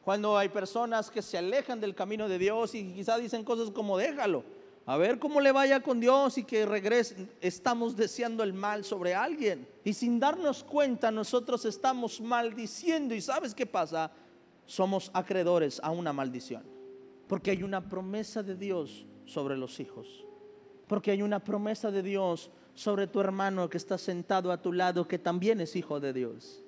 cuando 0.00 0.38
hay 0.38 0.48
personas 0.48 1.10
que 1.10 1.20
se 1.20 1.36
alejan 1.36 1.82
del 1.82 1.94
camino 1.94 2.30
de 2.30 2.38
Dios 2.38 2.74
y 2.74 2.94
quizá 2.94 3.18
dicen 3.18 3.44
cosas 3.44 3.70
como 3.70 3.98
déjalo 3.98 4.55
a 4.88 4.96
ver 4.96 5.18
cómo 5.18 5.40
le 5.40 5.50
vaya 5.50 5.80
con 5.82 5.98
Dios 5.98 6.38
y 6.38 6.44
que 6.44 6.64
regrese. 6.64 7.28
Estamos 7.40 7.96
deseando 7.96 8.44
el 8.44 8.52
mal 8.52 8.84
sobre 8.84 9.16
alguien. 9.16 9.66
Y 9.82 9.92
sin 9.92 10.20
darnos 10.20 10.62
cuenta, 10.62 11.10
nosotros 11.10 11.64
estamos 11.64 12.20
maldiciendo. 12.20 13.12
¿Y 13.12 13.20
sabes 13.20 13.52
qué 13.52 13.66
pasa? 13.66 14.12
Somos 14.64 15.10
acreedores 15.12 15.80
a 15.82 15.90
una 15.90 16.12
maldición. 16.12 16.62
Porque 17.26 17.50
hay 17.50 17.64
una 17.64 17.88
promesa 17.88 18.44
de 18.44 18.54
Dios 18.54 19.04
sobre 19.24 19.56
los 19.56 19.80
hijos. 19.80 20.24
Porque 20.86 21.10
hay 21.10 21.20
una 21.20 21.42
promesa 21.42 21.90
de 21.90 22.04
Dios 22.04 22.52
sobre 22.74 23.08
tu 23.08 23.18
hermano 23.18 23.68
que 23.68 23.78
está 23.78 23.98
sentado 23.98 24.52
a 24.52 24.62
tu 24.62 24.72
lado, 24.72 25.08
que 25.08 25.18
también 25.18 25.60
es 25.60 25.74
hijo 25.74 25.98
de 25.98 26.12
Dios. 26.12 26.62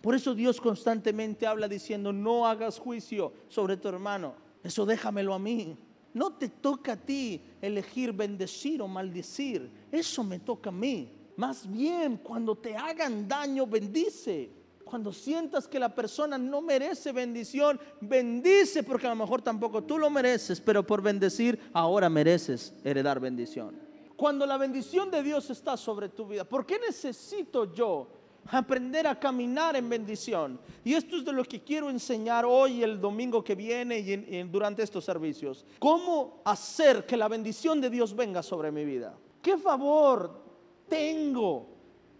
Por 0.00 0.14
eso 0.14 0.36
Dios 0.36 0.60
constantemente 0.60 1.48
habla 1.48 1.66
diciendo, 1.66 2.12
no 2.12 2.46
hagas 2.46 2.78
juicio 2.78 3.32
sobre 3.48 3.76
tu 3.76 3.88
hermano. 3.88 4.34
Eso 4.62 4.86
déjamelo 4.86 5.34
a 5.34 5.40
mí. 5.40 5.76
No 6.16 6.32
te 6.32 6.48
toca 6.48 6.92
a 6.92 6.96
ti 6.96 7.42
elegir 7.60 8.10
bendecir 8.10 8.80
o 8.80 8.88
maldecir. 8.88 9.70
Eso 9.92 10.24
me 10.24 10.38
toca 10.38 10.70
a 10.70 10.72
mí. 10.72 11.12
Más 11.36 11.70
bien, 11.70 12.16
cuando 12.16 12.56
te 12.56 12.74
hagan 12.74 13.28
daño, 13.28 13.66
bendice. 13.66 14.48
Cuando 14.82 15.12
sientas 15.12 15.68
que 15.68 15.78
la 15.78 15.94
persona 15.94 16.38
no 16.38 16.62
merece 16.62 17.12
bendición, 17.12 17.78
bendice 18.00 18.82
porque 18.82 19.06
a 19.06 19.10
lo 19.10 19.16
mejor 19.16 19.42
tampoco 19.42 19.84
tú 19.84 19.98
lo 19.98 20.08
mereces, 20.08 20.58
pero 20.58 20.86
por 20.86 21.02
bendecir 21.02 21.60
ahora 21.74 22.08
mereces 22.08 22.72
heredar 22.82 23.20
bendición. 23.20 23.78
Cuando 24.16 24.46
la 24.46 24.56
bendición 24.56 25.10
de 25.10 25.22
Dios 25.22 25.50
está 25.50 25.76
sobre 25.76 26.08
tu 26.08 26.26
vida, 26.26 26.44
¿por 26.44 26.64
qué 26.64 26.78
necesito 26.78 27.74
yo 27.74 28.08
aprender 28.50 29.06
a 29.06 29.18
caminar 29.18 29.76
en 29.76 29.88
bendición. 29.88 30.58
Y 30.84 30.94
esto 30.94 31.16
es 31.16 31.24
de 31.24 31.32
lo 31.32 31.44
que 31.44 31.62
quiero 31.62 31.90
enseñar 31.90 32.44
hoy, 32.44 32.82
el 32.82 33.00
domingo 33.00 33.42
que 33.42 33.54
viene 33.54 33.98
y, 33.98 34.42
durante 34.44 34.82
estos 34.82 35.04
servicios. 35.04 35.64
¿Cómo 35.78 36.42
hacer 36.44 37.06
que 37.06 37.16
la 37.16 37.28
bendición 37.28 37.80
de 37.80 37.90
Dios 37.90 38.14
venga 38.14 38.42
sobre 38.42 38.70
mi 38.70 38.84
vida? 38.84 39.14
¿Qué 39.42 39.56
favor 39.58 40.42
tengo 40.88 41.68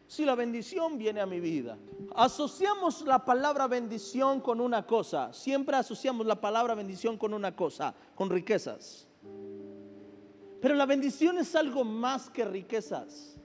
si 0.06 0.24
la 0.24 0.34
bendición 0.34 0.98
viene 0.98 1.20
a 1.20 1.26
mi 1.26 1.40
vida? 1.40 1.78
Asociamos 2.14 3.02
la 3.02 3.24
palabra 3.24 3.66
bendición 3.66 4.40
con 4.40 4.60
una 4.60 4.86
cosa. 4.86 5.32
Siempre 5.32 5.76
asociamos 5.76 6.26
la 6.26 6.40
palabra 6.40 6.74
bendición 6.74 7.16
con 7.16 7.34
una 7.34 7.54
cosa, 7.54 7.94
con 8.14 8.30
riquezas. 8.30 9.06
Pero 10.60 10.74
la 10.74 10.86
bendición 10.86 11.38
es 11.38 11.54
algo 11.54 11.84
más 11.84 12.30
que 12.30 12.44
riquezas. 12.44 13.35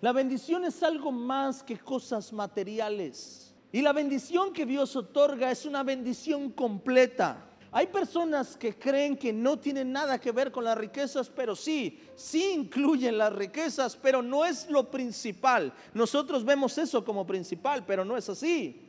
La 0.00 0.12
bendición 0.12 0.64
es 0.64 0.82
algo 0.82 1.10
más 1.10 1.62
que 1.62 1.78
cosas 1.78 2.32
materiales. 2.32 3.54
Y 3.72 3.82
la 3.82 3.92
bendición 3.92 4.52
que 4.52 4.66
Dios 4.66 4.94
otorga 4.94 5.50
es 5.50 5.64
una 5.64 5.82
bendición 5.82 6.50
completa. 6.50 7.42
Hay 7.72 7.88
personas 7.88 8.56
que 8.56 8.78
creen 8.78 9.16
que 9.16 9.32
no 9.32 9.58
tienen 9.58 9.92
nada 9.92 10.18
que 10.18 10.32
ver 10.32 10.50
con 10.50 10.64
las 10.64 10.78
riquezas, 10.78 11.28
pero 11.28 11.54
sí, 11.54 12.00
sí 12.14 12.52
incluyen 12.54 13.18
las 13.18 13.32
riquezas, 13.32 13.96
pero 13.96 14.22
no 14.22 14.44
es 14.44 14.70
lo 14.70 14.90
principal. 14.90 15.72
Nosotros 15.92 16.44
vemos 16.44 16.78
eso 16.78 17.04
como 17.04 17.26
principal, 17.26 17.84
pero 17.84 18.04
no 18.04 18.16
es 18.16 18.28
así. 18.28 18.80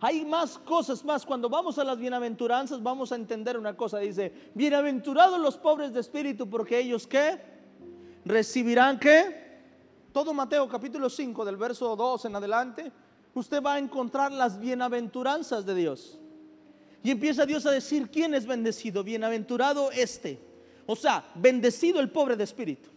Hay 0.00 0.24
más 0.24 0.58
cosas 0.58 1.04
más. 1.04 1.24
Cuando 1.24 1.48
vamos 1.48 1.78
a 1.78 1.84
las 1.84 1.98
bienaventuranzas 1.98 2.82
vamos 2.82 3.12
a 3.12 3.16
entender 3.16 3.56
una 3.56 3.76
cosa. 3.76 3.98
Dice, 3.98 4.32
bienaventurados 4.54 5.38
los 5.38 5.56
pobres 5.56 5.92
de 5.92 6.00
espíritu, 6.00 6.48
porque 6.48 6.78
ellos 6.80 7.06
qué? 7.06 7.40
Recibirán 8.24 8.98
qué? 8.98 9.41
Todo 10.12 10.34
Mateo 10.34 10.68
capítulo 10.68 11.08
5 11.08 11.44
del 11.44 11.56
verso 11.56 11.96
2 11.96 12.26
en 12.26 12.36
adelante, 12.36 12.92
usted 13.34 13.62
va 13.62 13.74
a 13.74 13.78
encontrar 13.78 14.30
las 14.30 14.60
bienaventuranzas 14.60 15.64
de 15.64 15.74
Dios. 15.74 16.18
Y 17.02 17.10
empieza 17.10 17.46
Dios 17.46 17.64
a 17.66 17.70
decir, 17.70 18.10
¿quién 18.10 18.34
es 18.34 18.46
bendecido? 18.46 19.02
Bienaventurado 19.02 19.90
este. 19.90 20.38
O 20.86 20.94
sea, 20.94 21.24
bendecido 21.34 21.98
el 21.98 22.10
pobre 22.10 22.36
de 22.36 22.44
espíritu, 22.44 22.90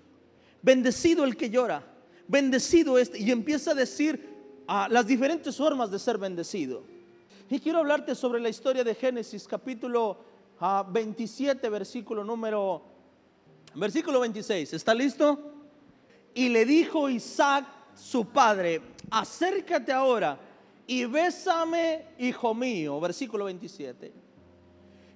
bendecido 0.61 1.23
el 1.23 1.37
que 1.37 1.49
llora, 1.49 1.83
bendecido 2.27 2.99
este. 2.99 3.19
Y 3.19 3.31
empieza 3.31 3.71
a 3.71 3.75
decir 3.75 4.35
ah, 4.67 4.87
las 4.91 5.07
diferentes 5.07 5.55
formas 5.55 5.89
de 5.89 5.99
ser 5.99 6.17
bendecido. 6.17 6.83
Y 7.49 7.59
quiero 7.59 7.79
hablarte 7.79 8.13
sobre 8.13 8.41
la 8.41 8.49
historia 8.49 8.83
de 8.83 8.93
Génesis 8.93 9.47
capítulo 9.47 10.17
27, 10.91 11.65
ah, 11.65 11.69
versículo 11.69 12.23
número, 12.23 12.83
versículo 13.73 14.19
26. 14.19 14.73
¿Está 14.73 14.93
listo? 14.93 15.54
Y 16.35 16.49
le 16.49 16.65
dijo 16.65 17.09
Isaac, 17.09 17.65
su 17.95 18.25
padre, 18.25 18.81
acércate 19.09 19.91
ahora 19.91 20.37
y 20.85 21.05
bésame, 21.05 22.05
hijo 22.19 22.53
mío. 22.53 22.99
Versículo 22.99 23.45
27. 23.45 24.13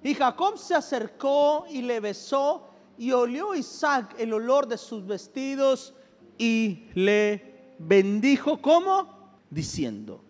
Y 0.02 0.14
Jacob 0.14 0.58
se 0.58 0.74
acercó 0.74 1.66
y 1.70 1.82
le 1.82 2.00
besó 2.00 2.66
y 2.96 3.12
olió 3.12 3.54
Isaac 3.54 4.14
el 4.18 4.32
olor 4.32 4.66
de 4.66 4.78
sus 4.78 5.06
vestidos 5.06 5.94
y 6.38 6.86
le 6.94 7.74
bendijo 7.78 8.60
como 8.60 9.36
diciendo. 9.50 10.22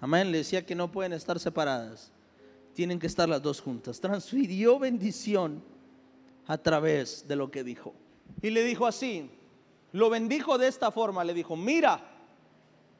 Amén, 0.00 0.30
le 0.30 0.38
decía 0.38 0.66
que 0.66 0.74
no 0.74 0.92
pueden 0.92 1.14
estar 1.14 1.40
separadas, 1.40 2.12
tienen 2.74 2.98
que 2.98 3.06
estar 3.06 3.26
las 3.26 3.40
dos 3.40 3.60
juntas. 3.60 4.00
Transfirió 4.00 4.78
bendición 4.78 5.62
a 6.46 6.58
través 6.58 7.26
de 7.26 7.36
lo 7.36 7.50
que 7.50 7.64
dijo. 7.64 7.94
Y 8.42 8.50
le 8.50 8.64
dijo 8.64 8.86
así, 8.86 9.30
lo 9.94 10.10
bendijo 10.10 10.58
de 10.58 10.66
esta 10.66 10.90
forma, 10.90 11.22
le 11.22 11.32
dijo, 11.32 11.54
mira, 11.54 12.00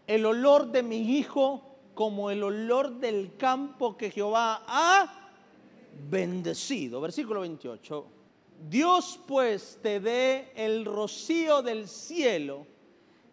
el 0.06 0.24
olor 0.24 0.70
de 0.70 0.84
mi 0.84 1.18
hijo 1.18 1.60
como 1.92 2.30
el 2.30 2.40
olor 2.44 3.00
del 3.00 3.36
campo 3.36 3.96
que 3.96 4.12
Jehová 4.12 4.62
ha 4.68 5.32
bendecido. 6.08 7.00
Versículo 7.00 7.40
28. 7.40 8.06
Dios 8.70 9.18
pues 9.26 9.80
te 9.82 9.98
dé 9.98 10.52
el 10.54 10.84
rocío 10.84 11.62
del 11.62 11.88
cielo 11.88 12.64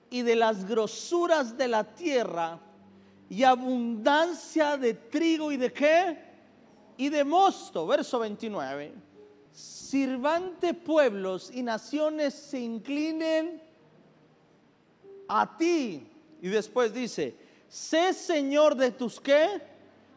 y 0.10 0.24
de 0.24 0.36
las 0.36 0.68
grosuras 0.68 1.56
de 1.56 1.68
la 1.68 1.84
tierra 1.84 2.60
y 3.30 3.44
abundancia 3.44 4.76
de 4.76 4.96
trigo 4.96 5.52
y 5.52 5.58
de 5.58 5.72
qué? 5.72 6.18
Y 6.98 7.10
de 7.10 7.24
mosto. 7.24 7.86
Verso 7.86 8.18
29. 8.18 9.11
Sirvante 9.52 10.74
pueblos 10.74 11.52
y 11.54 11.64
naciones 11.64 12.34
se 12.34 12.60
inclinen 12.60 13.62
a 15.28 15.58
ti. 15.58 16.08
Y 16.42 16.48
después 16.48 16.94
dice, 16.94 17.36
sé 17.68 18.14
señor 18.14 18.76
de 18.76 18.92
tus 18.92 19.20
qué? 19.20 19.62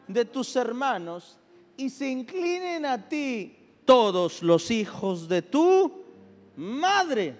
De 0.07 0.25
tus 0.25 0.55
hermanos 0.55 1.37
y 1.77 1.89
se 1.89 2.09
inclinen 2.09 2.85
a 2.85 3.07
ti 3.07 3.57
todos 3.85 4.41
los 4.41 4.71
hijos 4.71 5.27
de 5.27 5.41
tu 5.41 5.91
madre. 6.55 7.37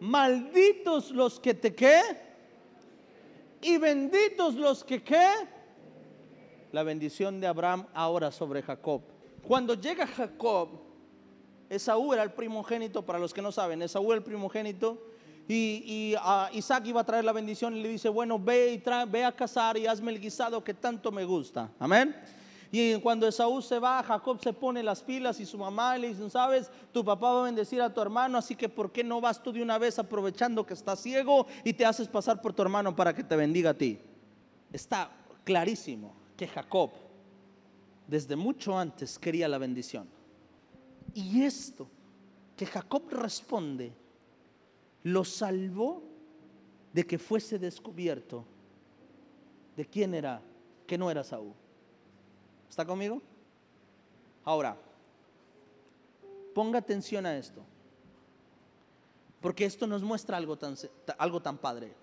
Malditos 0.00 1.10
los 1.10 1.38
que 1.40 1.54
te 1.54 1.74
qué 1.74 2.02
y 3.62 3.78
benditos 3.78 4.54
los 4.54 4.84
que 4.84 5.02
qué. 5.02 5.26
La 6.72 6.82
bendición 6.82 7.40
de 7.40 7.46
Abraham 7.46 7.86
ahora 7.94 8.30
sobre 8.30 8.60
Jacob. 8.62 9.00
Cuando 9.46 9.74
llega 9.74 10.06
Jacob, 10.06 10.68
Esaú 11.76 12.12
era 12.12 12.22
el 12.22 12.32
primogénito, 12.32 13.02
para 13.02 13.18
los 13.18 13.32
que 13.32 13.42
no 13.42 13.52
saben, 13.52 13.82
Esaú 13.82 14.12
era 14.12 14.18
el 14.18 14.24
primogénito. 14.24 14.98
Y, 15.46 16.14
a 16.18 16.48
Isaac 16.54 16.86
iba 16.86 17.02
a 17.02 17.04
traer 17.04 17.24
la 17.24 17.32
bendición 17.32 17.76
y 17.76 17.82
le 17.82 17.88
dice, 17.90 18.08
bueno, 18.08 18.38
ve, 18.38 18.72
y 18.72 19.10
ve 19.10 19.24
a 19.24 19.32
cazar 19.32 19.76
y 19.76 19.86
hazme 19.86 20.10
el 20.10 20.20
guisado 20.20 20.64
que 20.64 20.72
tanto 20.72 21.12
me 21.12 21.24
gusta. 21.24 21.70
Amén. 21.78 22.16
Y 22.72 22.98
cuando 23.00 23.28
Esaú 23.28 23.62
se 23.62 23.78
va, 23.78 24.02
Jacob 24.02 24.40
se 24.42 24.52
pone 24.52 24.82
las 24.82 25.02
pilas 25.02 25.38
y 25.38 25.46
su 25.46 25.56
mamá 25.56 25.96
le 25.96 26.08
dice, 26.08 26.28
sabes, 26.28 26.70
tu 26.92 27.04
papá 27.04 27.30
va 27.30 27.42
a 27.42 27.44
bendecir 27.44 27.80
a 27.80 27.92
tu 27.92 28.00
hermano, 28.00 28.38
así 28.38 28.56
que 28.56 28.68
¿por 28.68 28.90
qué 28.90 29.04
no 29.04 29.20
vas 29.20 29.40
tú 29.40 29.52
de 29.52 29.62
una 29.62 29.78
vez 29.78 29.98
aprovechando 29.98 30.66
que 30.66 30.74
estás 30.74 31.00
ciego 31.00 31.46
y 31.62 31.72
te 31.72 31.86
haces 31.86 32.08
pasar 32.08 32.42
por 32.42 32.52
tu 32.52 32.62
hermano 32.62 32.96
para 32.96 33.14
que 33.14 33.22
te 33.22 33.36
bendiga 33.36 33.70
a 33.70 33.74
ti? 33.74 34.00
Está 34.72 35.08
clarísimo 35.44 36.14
que 36.36 36.48
Jacob 36.48 36.90
desde 38.08 38.34
mucho 38.34 38.76
antes 38.76 39.18
quería 39.18 39.46
la 39.46 39.58
bendición. 39.58 40.08
Y 41.14 41.42
esto 41.42 41.88
que 42.56 42.66
Jacob 42.66 43.08
responde 43.10 43.92
lo 45.04 45.24
salvó 45.24 46.02
de 46.92 47.06
que 47.06 47.18
fuese 47.18 47.58
descubierto 47.58 48.44
de 49.76 49.86
quién 49.86 50.14
era, 50.14 50.40
que 50.86 50.98
no 50.98 51.10
era 51.10 51.24
Saúl. 51.24 51.52
¿Está 52.68 52.84
conmigo? 52.84 53.20
Ahora, 54.44 54.76
ponga 56.54 56.78
atención 56.78 57.26
a 57.26 57.36
esto. 57.36 57.62
Porque 59.40 59.64
esto 59.64 59.86
nos 59.86 60.02
muestra 60.02 60.36
algo 60.36 60.56
tan, 60.56 60.74
algo 61.18 61.42
tan 61.42 61.58
padre. 61.58 61.94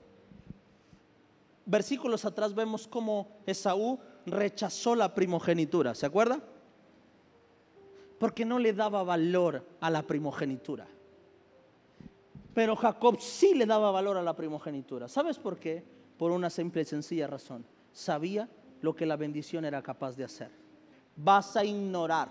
Versículos 1.65 2.25
atrás 2.25 2.53
vemos 2.53 2.87
cómo 2.87 3.27
Esaú 3.45 3.99
rechazó 4.25 4.95
la 4.95 5.15
primogenitura. 5.15 5.95
¿Se 5.95 6.05
acuerda? 6.05 6.43
Porque 8.21 8.45
no 8.45 8.57
le 8.57 8.71
daba 8.71 9.03
valor 9.03 9.67
a 9.81 9.89
la 9.89 10.03
primogenitura. 10.03 10.87
Pero 12.53 12.77
Jacob 12.77 13.19
sí 13.19 13.53
le 13.53 13.65
daba 13.65 13.91
valor 13.91 14.15
a 14.15 14.21
la 14.21 14.35
primogenitura. 14.37 15.09
¿Sabes 15.09 15.37
por 15.37 15.57
qué? 15.57 15.83
Por 16.17 16.31
una 16.31 16.49
simple 16.49 16.83
y 16.83 16.85
sencilla 16.85 17.27
razón. 17.27 17.65
Sabía 17.91 18.47
lo 18.81 18.95
que 18.95 19.05
la 19.05 19.17
bendición 19.17 19.65
era 19.65 19.81
capaz 19.81 20.15
de 20.15 20.23
hacer 20.23 20.61
vas 21.15 21.55
a 21.55 21.63
ignorar 21.63 22.29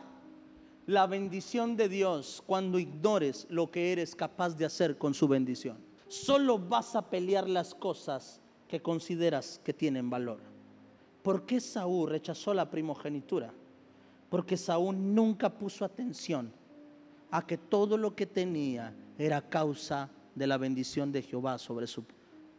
la 0.86 1.06
bendición 1.06 1.76
de 1.76 1.88
Dios 1.88 2.42
cuando 2.46 2.78
ignores 2.78 3.46
lo 3.50 3.70
que 3.70 3.92
eres 3.92 4.14
capaz 4.14 4.56
de 4.56 4.64
hacer 4.64 4.98
con 4.98 5.14
su 5.14 5.28
bendición. 5.28 5.78
Solo 6.08 6.58
vas 6.58 6.96
a 6.96 7.08
pelear 7.08 7.48
las 7.48 7.74
cosas 7.74 8.40
que 8.66 8.82
consideras 8.82 9.60
que 9.62 9.72
tienen 9.72 10.10
valor. 10.10 10.40
¿Por 11.22 11.46
qué 11.46 11.60
Saúl 11.60 12.10
rechazó 12.10 12.54
la 12.54 12.70
primogenitura? 12.70 13.52
Porque 14.30 14.56
Saúl 14.56 14.96
nunca 14.96 15.50
puso 15.50 15.84
atención 15.84 16.52
a 17.30 17.46
que 17.46 17.58
todo 17.58 17.98
lo 17.98 18.14
que 18.14 18.26
tenía 18.26 18.94
era 19.18 19.42
causa 19.42 20.08
de 20.34 20.46
la 20.46 20.56
bendición 20.56 21.12
de 21.12 21.22
Jehová 21.22 21.58
sobre 21.58 21.86
su, 21.86 22.04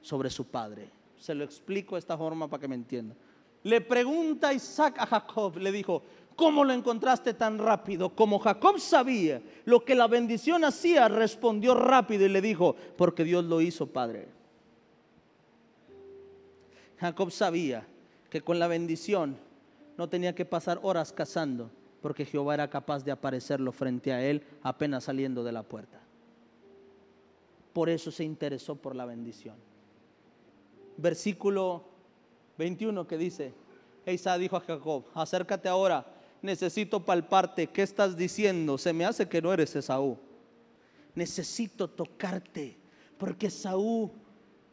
sobre 0.02 0.30
su 0.30 0.46
padre. 0.46 0.90
Se 1.18 1.34
lo 1.34 1.44
explico 1.44 1.96
de 1.96 2.00
esta 2.00 2.18
forma 2.18 2.48
para 2.48 2.62
que 2.62 2.68
me 2.68 2.76
entienda. 2.76 3.16
Le 3.64 3.82
pregunta 3.82 4.54
Isaac 4.54 4.98
a 5.00 5.06
Jacob, 5.06 5.58
le 5.58 5.72
dijo, 5.72 6.04
¿cómo 6.36 6.64
lo 6.64 6.74
encontraste 6.74 7.34
tan 7.34 7.58
rápido? 7.58 8.10
Como 8.16 8.40
Jacob 8.40 8.80
sabía 8.80 9.42
lo 9.66 9.86
que 9.86 9.96
la 9.96 10.08
bendición 10.08 10.64
hacía, 10.64 11.08
respondió 11.08 11.76
rápido 11.76 12.26
y 12.26 12.30
le 12.30 12.42
dijo, 12.42 12.76
porque 12.98 13.24
Dios 13.24 13.46
lo 13.46 13.62
hizo, 13.62 13.88
Padre. 13.88 14.28
Jacob 17.00 17.32
sabía 17.32 17.86
que 18.30 18.42
con 18.42 18.60
la 18.60 18.68
bendición 18.68 19.38
no 20.02 20.10
tenía 20.10 20.34
que 20.34 20.46
pasar 20.46 20.80
horas 20.82 21.14
cazando, 21.14 21.70
porque 22.02 22.26
Jehová 22.26 22.56
era 22.56 22.68
capaz 22.72 23.04
de 23.06 23.12
aparecerlo 23.12 23.72
frente 23.72 24.12
a 24.12 24.26
él 24.26 24.42
apenas 24.64 25.04
saliendo 25.04 25.44
de 25.44 25.52
la 25.52 25.62
puerta. 25.62 26.00
Por 27.72 27.88
eso 27.88 28.10
se 28.10 28.24
interesó 28.24 28.76
por 28.76 28.96
la 28.96 29.06
bendición. 29.06 29.58
Versículo 30.98 31.84
21 32.58 33.06
que 33.06 33.16
dice, 33.16 33.54
Isa 34.08 34.40
dijo 34.40 34.58
a 34.58 34.62
Jacob, 34.62 35.04
acércate 35.14 35.70
ahora, 35.70 36.04
necesito 36.42 37.06
palparte, 37.06 37.68
¿qué 37.68 37.84
estás 37.84 38.18
diciendo? 38.18 38.80
Se 38.80 38.94
me 38.94 39.06
hace 39.06 39.30
que 39.30 39.40
no 39.40 39.54
eres 39.54 39.76
Esaú. 39.76 40.18
Necesito 41.14 41.88
tocarte, 41.88 42.76
porque 43.20 43.46
Esaú 43.46 44.12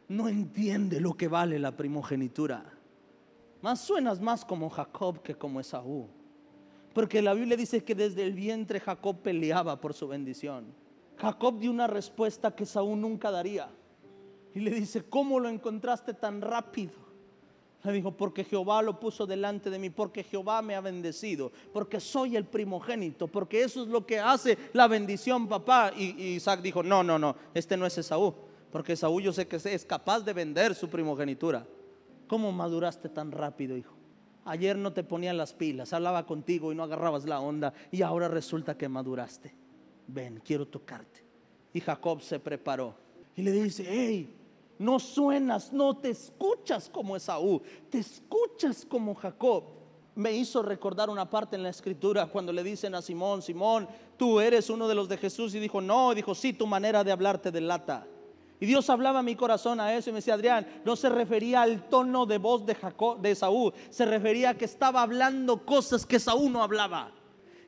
no 0.09 0.27
entiende 0.27 1.03
lo 1.03 1.19
que 1.19 1.29
vale 1.29 1.59
la 1.59 1.77
primogenitura. 1.77 2.78
Más 3.61 3.81
suenas 3.81 4.21
más 4.21 4.45
como 4.45 4.71
Jacob 4.71 5.21
que 5.23 5.35
como 5.35 5.61
Esaú. 5.61 6.09
Porque 6.95 7.21
la 7.23 7.35
Biblia 7.35 7.57
dice 7.57 7.83
que 7.83 7.95
desde 7.95 8.25
el 8.25 8.33
vientre 8.33 8.81
Jacob 8.81 9.17
peleaba 9.21 9.81
por 9.81 9.95
su 9.95 10.07
bendición. 10.09 10.67
Jacob 11.17 11.59
dio 11.59 11.71
una 11.71 11.87
respuesta 11.87 12.55
que 12.55 12.65
Esaú 12.65 12.95
nunca 12.95 13.31
daría. 13.31 13.69
Y 14.55 14.61
le 14.61 14.71
dice, 14.71 15.05
¿cómo 15.05 15.41
lo 15.41 15.49
encontraste 15.49 16.15
tan 16.15 16.41
rápido? 16.41 17.09
Le 17.85 17.93
dijo, 17.93 18.11
porque 18.11 18.45
Jehová 18.45 18.83
lo 18.83 18.99
puso 18.99 19.27
delante 19.27 19.71
de 19.71 19.79
mí, 19.79 19.91
porque 19.91 20.25
Jehová 20.25 20.61
me 20.63 20.75
ha 20.75 20.81
bendecido, 20.81 21.53
porque 21.73 22.01
soy 22.01 22.37
el 22.37 22.45
primogénito, 22.45 23.29
porque 23.29 23.63
eso 23.63 23.83
es 23.83 23.89
lo 23.89 24.05
que 24.05 24.19
hace 24.19 24.59
la 24.73 24.89
bendición, 24.89 25.47
papá. 25.47 25.93
Y, 25.97 26.35
Isaac 26.35 26.61
dijo, 26.61 26.83
no, 26.83 27.05
no, 27.05 27.19
no, 27.19 27.37
este 27.55 27.77
no 27.77 27.87
es 27.87 27.97
Esaú, 27.97 28.35
porque 28.73 28.95
Esaú 28.95 29.21
yo 29.21 29.33
sé 29.33 29.47
que 29.47 29.57
es 29.57 29.85
capaz 29.85 30.21
de 30.21 30.33
vender 30.33 30.75
su 30.75 30.89
primogenitura. 30.89 31.65
¿Cómo 32.29 32.53
maduraste 32.53 33.09
tan 33.09 33.33
rápido, 33.33 33.77
hijo? 33.77 33.95
Ayer 34.45 34.77
no 34.77 34.93
te 34.93 35.03
ponían 35.03 35.37
las 35.37 35.53
pilas, 35.53 35.93
hablaba 35.93 36.25
contigo 36.25 36.73
y 36.73 36.75
no 36.75 36.83
agarrabas 36.83 37.25
la 37.25 37.41
onda, 37.41 37.73
y 37.91 38.03
ahora 38.03 38.29
resulta 38.29 38.79
que 38.79 38.89
maduraste. 38.89 39.55
Ven, 40.07 40.41
quiero 40.45 40.67
tocarte. 40.67 41.25
Y 41.73 41.81
Jacob 41.81 42.23
se 42.23 42.39
preparó 42.39 42.95
y 43.37 43.43
le 43.43 43.53
dice, 43.53 43.85
hey, 43.87 44.35
no 44.79 44.99
suenas, 44.99 45.73
no 45.73 45.97
te 45.97 46.11
escuchas 46.11 46.89
como 46.89 47.17
Esaú, 47.17 47.63
te 47.91 47.99
escuchas 47.99 48.87
como 48.87 49.15
Jacob. 49.15 49.65
Me 50.15 50.33
hizo 50.33 50.63
recordar 50.63 51.11
una 51.11 51.29
parte 51.29 51.57
en 51.57 51.63
la 51.63 51.69
escritura 51.69 52.27
cuando 52.27 52.53
le 52.53 52.65
dicen 52.65 52.95
a 52.95 53.03
Simón, 53.03 53.43
Simón, 53.43 53.87
tú 54.17 54.41
eres 54.41 54.69
uno 54.71 54.89
de 54.89 54.95
los 54.95 55.09
de 55.09 55.17
Jesús. 55.17 55.55
Y 55.55 55.61
dijo, 55.61 55.81
no, 55.81 56.15
dijo, 56.15 56.35
sí, 56.35 56.53
tu 56.53 56.67
manera 56.67 57.05
de 57.05 57.13
hablarte 57.13 57.53
delata. 57.53 58.07
Y 58.61 58.67
Dios 58.67 58.91
hablaba 58.91 59.21
a 59.21 59.23
mi 59.23 59.37
corazón 59.37 59.79
a 59.79 59.95
eso 59.95 60.11
y 60.11 60.13
me 60.13 60.19
decía, 60.19 60.35
Adrián, 60.35 60.67
no 60.85 60.97
se 60.97 61.09
refería 61.09 61.63
al 61.63 61.89
tono 61.89 62.27
de 62.27 62.39
voz 62.39 62.67
de, 62.67 62.75
Jacob, 62.75 63.21
de 63.21 63.35
se 63.35 64.05
refería 64.05 64.51
a 64.51 64.55
que 64.55 64.65
estaba 64.65 65.03
hablando 65.03 65.65
cosas 65.65 66.05
que 66.05 66.17
Esaú 66.17 66.51
no 66.51 66.63
hablaba. 66.63 67.13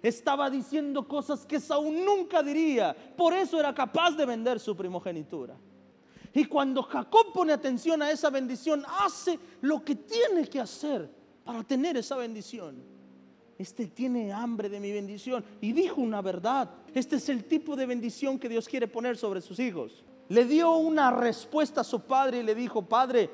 Estaba 0.03 0.51
diciendo 0.51 1.07
cosas 1.07 1.47
que 1.47 1.57
Esaú 1.57 1.93
nunca 1.93 2.43
diría. 2.43 2.97
Por 3.17 3.35
eso 3.35 3.61
era 3.61 3.73
capaz 3.73 4.13
de 4.13 4.27
vender 4.27 4.59
su 4.59 4.77
primogenitura. 4.77 5.57
Y 6.33 6.45
cuando 6.45 6.83
Jacob 6.83 7.33
pone 7.33 7.53
atención 7.53 8.03
a 8.03 8.11
esa 8.11 8.31
bendición, 8.31 8.85
hace 9.01 9.39
lo 9.61 9.85
que 9.85 9.95
tiene 9.95 10.49
que 10.49 10.61
hacer 10.61 11.09
para 11.45 11.63
tener 11.63 11.97
esa 11.97 12.17
bendición. 12.17 12.83
Este 13.59 13.87
tiene 13.87 14.33
hambre 14.33 14.69
de 14.69 14.81
mi 14.81 14.91
bendición 14.91 15.45
y 15.61 15.73
dijo 15.73 16.01
una 16.01 16.23
verdad. 16.23 16.71
Este 16.95 17.17
es 17.17 17.29
el 17.29 17.45
tipo 17.45 17.77
de 17.77 17.87
bendición 17.87 18.39
que 18.39 18.49
Dios 18.49 18.67
quiere 18.67 18.89
poner 18.89 19.17
sobre 19.17 19.41
sus 19.41 19.61
hijos. 19.61 20.05
Le 20.31 20.45
dio 20.45 20.77
una 20.77 21.11
respuesta 21.11 21.81
a 21.81 21.85
su 21.85 22.03
padre 22.03 22.39
y 22.39 22.43
le 22.45 22.55
dijo, 22.55 22.83
Padre, 22.83 23.29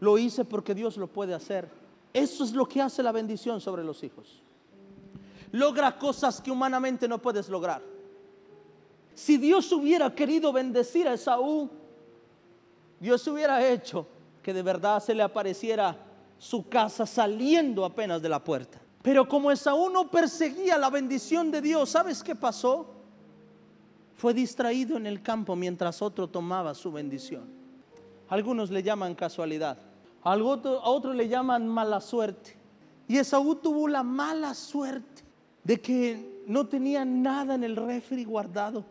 lo 0.00 0.18
hice 0.18 0.44
porque 0.44 0.74
Dios 0.74 0.96
lo 0.96 1.06
puede 1.06 1.32
hacer. 1.32 1.68
Eso 2.12 2.42
es 2.42 2.52
lo 2.52 2.66
que 2.66 2.82
hace 2.82 3.04
la 3.04 3.12
bendición 3.12 3.60
sobre 3.60 3.84
los 3.84 4.02
hijos. 4.02 4.42
Logra 5.52 5.96
cosas 5.96 6.40
que 6.40 6.50
humanamente 6.50 7.06
no 7.06 7.18
puedes 7.18 7.48
lograr. 7.48 7.80
Si 9.14 9.36
Dios 9.36 9.70
hubiera 9.70 10.12
querido 10.12 10.52
bendecir 10.52 11.06
a 11.06 11.14
Esaú, 11.14 11.70
Dios 12.98 13.24
hubiera 13.28 13.64
hecho 13.64 14.08
que 14.42 14.52
de 14.52 14.62
verdad 14.62 15.00
se 15.00 15.14
le 15.14 15.22
apareciera 15.22 15.96
su 16.36 16.68
casa 16.68 17.06
saliendo 17.06 17.84
apenas 17.84 18.20
de 18.20 18.28
la 18.28 18.42
puerta. 18.42 18.80
Pero 19.02 19.28
como 19.28 19.52
Esaú 19.52 19.88
no 19.88 20.10
perseguía 20.10 20.76
la 20.78 20.90
bendición 20.90 21.52
de 21.52 21.60
Dios, 21.60 21.90
¿sabes 21.90 22.24
qué 22.24 22.34
pasó? 22.34 22.99
Fue 24.20 24.34
distraído 24.34 24.98
en 24.98 25.06
el 25.06 25.22
campo 25.22 25.56
mientras 25.56 26.02
otro 26.02 26.28
tomaba 26.28 26.74
su 26.74 26.92
bendición. 26.92 27.44
Algunos 28.28 28.70
le 28.70 28.82
llaman 28.82 29.14
casualidad, 29.14 29.78
a 30.22 30.36
otros 30.36 31.16
le 31.16 31.26
llaman 31.26 31.66
mala 31.66 32.02
suerte. 32.02 32.54
Y 33.08 33.16
Esaú 33.16 33.54
tuvo 33.54 33.88
la 33.88 34.02
mala 34.02 34.52
suerte 34.52 35.22
de 35.64 35.80
que 35.80 36.42
no 36.46 36.66
tenía 36.66 37.02
nada 37.02 37.54
en 37.54 37.64
el 37.64 37.76
refri 37.76 38.24
guardado. 38.24 38.84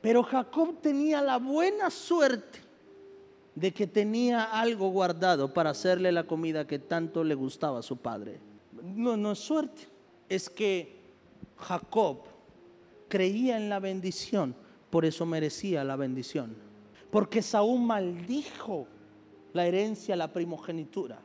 Pero 0.00 0.22
Jacob 0.22 0.76
tenía 0.80 1.20
la 1.20 1.38
buena 1.38 1.90
suerte 1.90 2.60
de 3.56 3.72
que 3.72 3.88
tenía 3.88 4.44
algo 4.44 4.90
guardado 4.90 5.52
para 5.52 5.70
hacerle 5.70 6.12
la 6.12 6.22
comida 6.22 6.68
que 6.68 6.78
tanto 6.78 7.24
le 7.24 7.34
gustaba 7.34 7.80
a 7.80 7.82
su 7.82 7.96
padre. 7.96 8.38
No, 8.80 9.16
no 9.16 9.32
es 9.32 9.40
suerte, 9.40 9.88
es 10.28 10.48
que 10.48 10.99
Jacob 11.60 12.24
creía 13.08 13.56
en 13.56 13.68
la 13.68 13.78
bendición, 13.78 14.54
por 14.88 15.04
eso 15.04 15.26
merecía 15.26 15.84
la 15.84 15.96
bendición. 15.96 16.56
Porque 17.10 17.42
Saúl 17.42 17.80
maldijo 17.80 18.86
la 19.52 19.66
herencia, 19.66 20.16
la 20.16 20.32
primogenitura. 20.32 21.20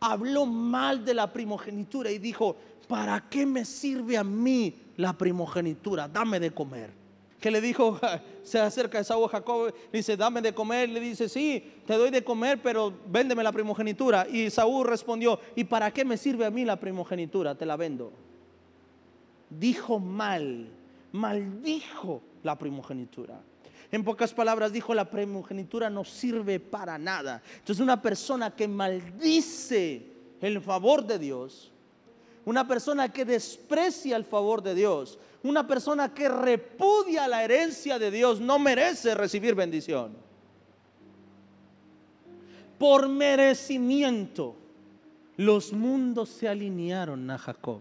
Habló 0.00 0.46
mal 0.46 1.04
de 1.04 1.14
la 1.14 1.32
primogenitura 1.32 2.10
y 2.10 2.18
dijo, 2.18 2.56
¿para 2.88 3.28
qué 3.28 3.46
me 3.46 3.64
sirve 3.64 4.16
a 4.16 4.24
mí 4.24 4.74
la 4.96 5.12
primogenitura? 5.12 6.08
Dame 6.08 6.40
de 6.40 6.50
comer. 6.50 6.90
Que 7.40 7.50
le 7.50 7.60
dijo, 7.60 8.00
se 8.42 8.58
acerca 8.58 9.04
Saúl 9.04 9.26
a 9.26 9.28
Jacob, 9.28 9.74
le 9.92 9.98
dice, 9.98 10.16
dame 10.16 10.40
de 10.40 10.54
comer. 10.54 10.88
Le 10.88 11.00
dice, 11.00 11.28
sí, 11.28 11.62
te 11.86 11.94
doy 11.94 12.10
de 12.10 12.24
comer, 12.24 12.60
pero 12.62 12.92
véndeme 13.06 13.42
la 13.42 13.52
primogenitura. 13.52 14.26
Y 14.28 14.50
Saúl 14.50 14.86
respondió, 14.86 15.38
¿y 15.54 15.64
para 15.64 15.90
qué 15.90 16.04
me 16.04 16.16
sirve 16.16 16.46
a 16.46 16.50
mí 16.50 16.64
la 16.64 16.76
primogenitura? 16.76 17.54
Te 17.54 17.66
la 17.66 17.76
vendo. 17.76 18.12
Dijo 19.50 19.98
mal, 19.98 20.68
maldijo 21.12 22.22
la 22.42 22.58
primogenitura. 22.58 23.40
En 23.92 24.04
pocas 24.04 24.34
palabras 24.34 24.72
dijo, 24.72 24.94
la 24.94 25.08
primogenitura 25.08 25.88
no 25.88 26.04
sirve 26.04 26.58
para 26.58 26.98
nada. 26.98 27.42
Entonces 27.58 27.82
una 27.82 28.02
persona 28.02 28.54
que 28.54 28.66
maldice 28.66 30.06
el 30.40 30.60
favor 30.60 31.06
de 31.06 31.18
Dios, 31.18 31.72
una 32.44 32.66
persona 32.66 33.12
que 33.12 33.24
desprecia 33.24 34.16
el 34.16 34.24
favor 34.24 34.62
de 34.62 34.74
Dios, 34.74 35.18
una 35.42 35.66
persona 35.66 36.12
que 36.12 36.28
repudia 36.28 37.28
la 37.28 37.44
herencia 37.44 37.98
de 37.98 38.10
Dios, 38.10 38.40
no 38.40 38.58
merece 38.58 39.14
recibir 39.14 39.54
bendición. 39.54 40.16
Por 42.78 43.08
merecimiento, 43.08 44.54
los 45.36 45.72
mundos 45.72 46.28
se 46.28 46.48
alinearon 46.48 47.30
a 47.30 47.38
Jacob, 47.38 47.80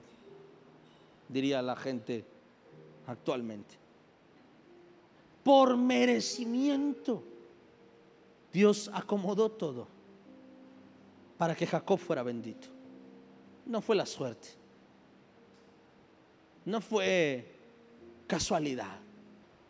diría 1.30 1.62
la 1.62 1.76
gente 1.76 2.26
actualmente 3.08 3.86
por 5.46 5.78
merecimiento. 5.78 7.24
Dios 8.52 8.90
acomodó 8.92 9.52
todo 9.52 9.88
para 11.38 11.54
que 11.54 11.68
Jacob 11.68 12.00
fuera 12.00 12.24
bendito. 12.24 12.68
No 13.68 13.80
fue 13.80 13.96
la 13.96 14.08
suerte. 14.08 14.48
No 16.66 16.82
fue 16.82 17.46
casualidad. 18.26 18.98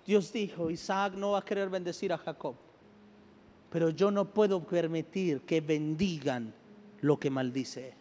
Dios 0.05 0.31
dijo, 0.31 0.71
Isaac 0.71 1.15
no 1.15 1.31
va 1.31 1.39
a 1.39 1.45
querer 1.45 1.69
bendecir 1.69 2.13
a 2.13 2.17
Jacob, 2.17 2.55
pero 3.69 3.89
yo 3.89 4.11
no 4.11 4.33
puedo 4.33 4.65
permitir 4.65 5.41
que 5.41 5.59
bendigan 5.59 6.53
lo 7.01 7.19
que 7.19 7.29
maldice. 7.29 7.95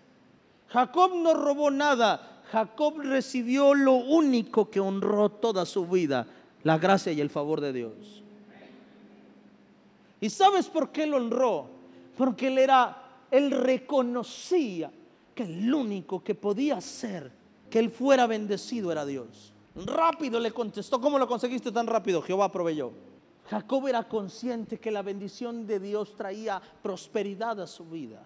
Jacob 0.69 1.15
no 1.15 1.35
robó 1.35 1.71
nada, 1.71 2.43
Jacob 2.51 2.99
recibió 2.99 3.75
lo 3.75 3.95
único 3.95 4.71
que 4.71 4.81
honró 4.81 5.29
toda 5.29 5.67
su 5.67 5.87
vida, 5.87 6.27
la 6.63 6.79
gracia 6.79 7.13
y 7.13 7.21
el 7.21 7.31
favor 7.31 7.61
de 7.61 7.73
Dios. 7.73 8.23
¿Y 10.21 10.31
sabes 10.31 10.69
por 10.69 10.91
qué 10.91 11.07
lo 11.07 11.19
honró? 11.19 11.67
Porque 12.17 12.49
él 12.49 12.59
era, 12.59 13.03
él 13.31 13.51
reconocía 13.51 14.91
que 15.35 15.43
el 15.43 15.73
único 15.75 16.23
que 16.23 16.35
podía 16.35 16.77
hacer 16.77 17.31
que 17.69 17.79
él 17.79 17.91
fuera 17.91 18.27
bendecido 18.27 18.93
era 18.93 19.05
Dios. 19.05 19.53
Rápido 19.75 20.39
le 20.39 20.53
contestó, 20.53 21.01
¿cómo 21.01 21.19
lo 21.19 21.27
conseguiste 21.27 21.73
tan 21.73 21.89
rápido? 21.89 22.23
Jehová 22.23 22.53
proveyó. 22.53 22.93
Jacob 23.51 23.89
era 23.89 24.09
consciente 24.09 24.79
que 24.79 24.91
la 24.91 25.03
bendición 25.03 25.67
de 25.67 25.81
Dios 25.81 26.15
traía 26.15 26.63
prosperidad 26.83 27.61
a 27.61 27.67
su 27.67 27.85
vida, 27.85 28.25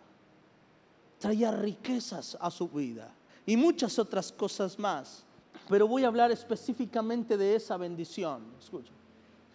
traía 1.18 1.50
riquezas 1.50 2.37
a 2.40 2.50
su 2.50 2.68
vida 2.68 3.12
y 3.44 3.57
muchas 3.57 3.98
otras 3.98 4.33
cosas 4.33 4.78
más. 4.78 5.24
Pero 5.68 5.87
voy 5.87 6.04
a 6.04 6.09
hablar 6.09 6.31
específicamente 6.31 7.37
de 7.37 7.57
esa 7.57 7.76
bendición. 7.76 8.42
Escucha. 8.59 8.92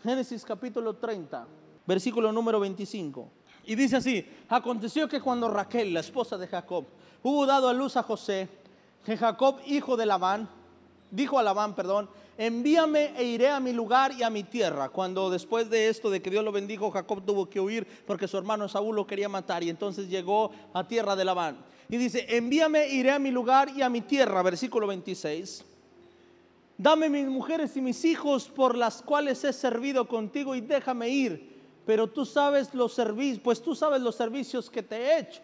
Génesis 0.03 0.43
capítulo 0.43 0.95
30, 0.95 1.47
versículo 1.87 2.31
número 2.31 2.59
25. 2.59 3.29
Y 3.65 3.75
dice 3.75 3.95
así, 3.95 4.25
aconteció 4.49 5.07
que 5.07 5.21
cuando 5.21 5.49
Raquel, 5.49 5.93
la 5.93 6.01
esposa 6.01 6.37
de 6.37 6.47
Jacob, 6.47 6.85
hubo 7.23 7.45
dado 7.45 7.69
a 7.69 7.73
luz 7.73 7.95
a 7.95 8.03
José, 8.03 8.49
que 9.05 9.15
Jacob, 9.15 9.59
hijo 9.65 9.95
de 9.95 10.05
Labán, 10.05 10.49
dijo 11.13 11.37
a 11.37 11.43
Labán, 11.43 11.75
perdón, 11.75 12.09
envíame 12.37 13.13
e 13.15 13.23
iré 13.23 13.49
a 13.49 13.59
mi 13.59 13.71
lugar 13.71 14.11
y 14.13 14.23
a 14.23 14.29
mi 14.29 14.43
tierra. 14.43 14.89
Cuando 14.89 15.29
después 15.29 15.69
de 15.69 15.87
esto, 15.87 16.09
de 16.09 16.21
que 16.21 16.31
Dios 16.31 16.43
lo 16.43 16.51
bendijo, 16.51 16.89
Jacob 16.89 17.23
tuvo 17.23 17.47
que 17.47 17.59
huir 17.59 17.87
porque 18.05 18.27
su 18.27 18.37
hermano 18.37 18.67
Saúl 18.67 18.95
lo 18.95 19.05
quería 19.05 19.29
matar 19.29 19.63
y 19.63 19.69
entonces 19.69 20.09
llegó 20.09 20.51
a 20.73 20.87
tierra 20.87 21.15
de 21.15 21.23
Labán. 21.23 21.57
Y 21.87 21.97
dice, 21.97 22.25
envíame, 22.29 22.85
e 22.85 22.95
iré 22.95 23.11
a 23.11 23.19
mi 23.19 23.29
lugar 23.29 23.69
y 23.69 23.83
a 23.83 23.89
mi 23.89 24.01
tierra, 24.01 24.41
versículo 24.41 24.87
26. 24.87 25.63
Dame 26.77 27.09
mis 27.09 27.27
mujeres 27.27 27.77
y 27.77 27.81
mis 27.81 28.03
hijos 28.03 28.49
por 28.49 28.75
las 28.75 29.03
cuales 29.03 29.43
he 29.43 29.53
servido 29.53 30.07
contigo 30.07 30.55
y 30.55 30.61
déjame 30.61 31.09
ir. 31.09 31.53
Pero 31.85 32.07
tú 32.07 32.25
sabes 32.25 32.73
los 32.73 32.93
servicios, 32.93 33.39
pues 33.43 33.61
tú 33.61 33.75
sabes 33.75 34.01
los 34.01 34.15
servicios 34.15 34.69
que 34.69 34.81
te 34.81 34.95
he 34.95 35.19
hecho. 35.19 35.41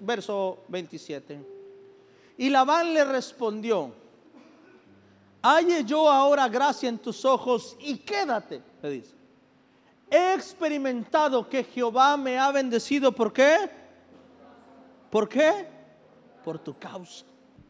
Verso 0.00 0.58
27. 0.68 1.40
Y 2.36 2.50
Labán 2.50 2.92
le 2.92 3.04
respondió, 3.04 3.92
halle 5.42 5.84
yo 5.84 6.08
ahora 6.08 6.48
gracia 6.48 6.88
en 6.88 6.98
tus 6.98 7.24
ojos 7.24 7.76
y 7.80 7.98
quédate, 7.98 8.62
le 8.82 8.90
dice. 8.90 9.14
He 10.10 10.34
experimentado 10.34 11.48
que 11.48 11.64
Jehová 11.64 12.16
me 12.16 12.38
ha 12.38 12.50
bendecido. 12.50 13.12
¿Por 13.12 13.32
qué? 13.32 13.70
¿Por 15.10 15.28
qué? 15.28 15.68
Por 16.42 16.58
tu 16.58 16.78
causa. 16.78 17.24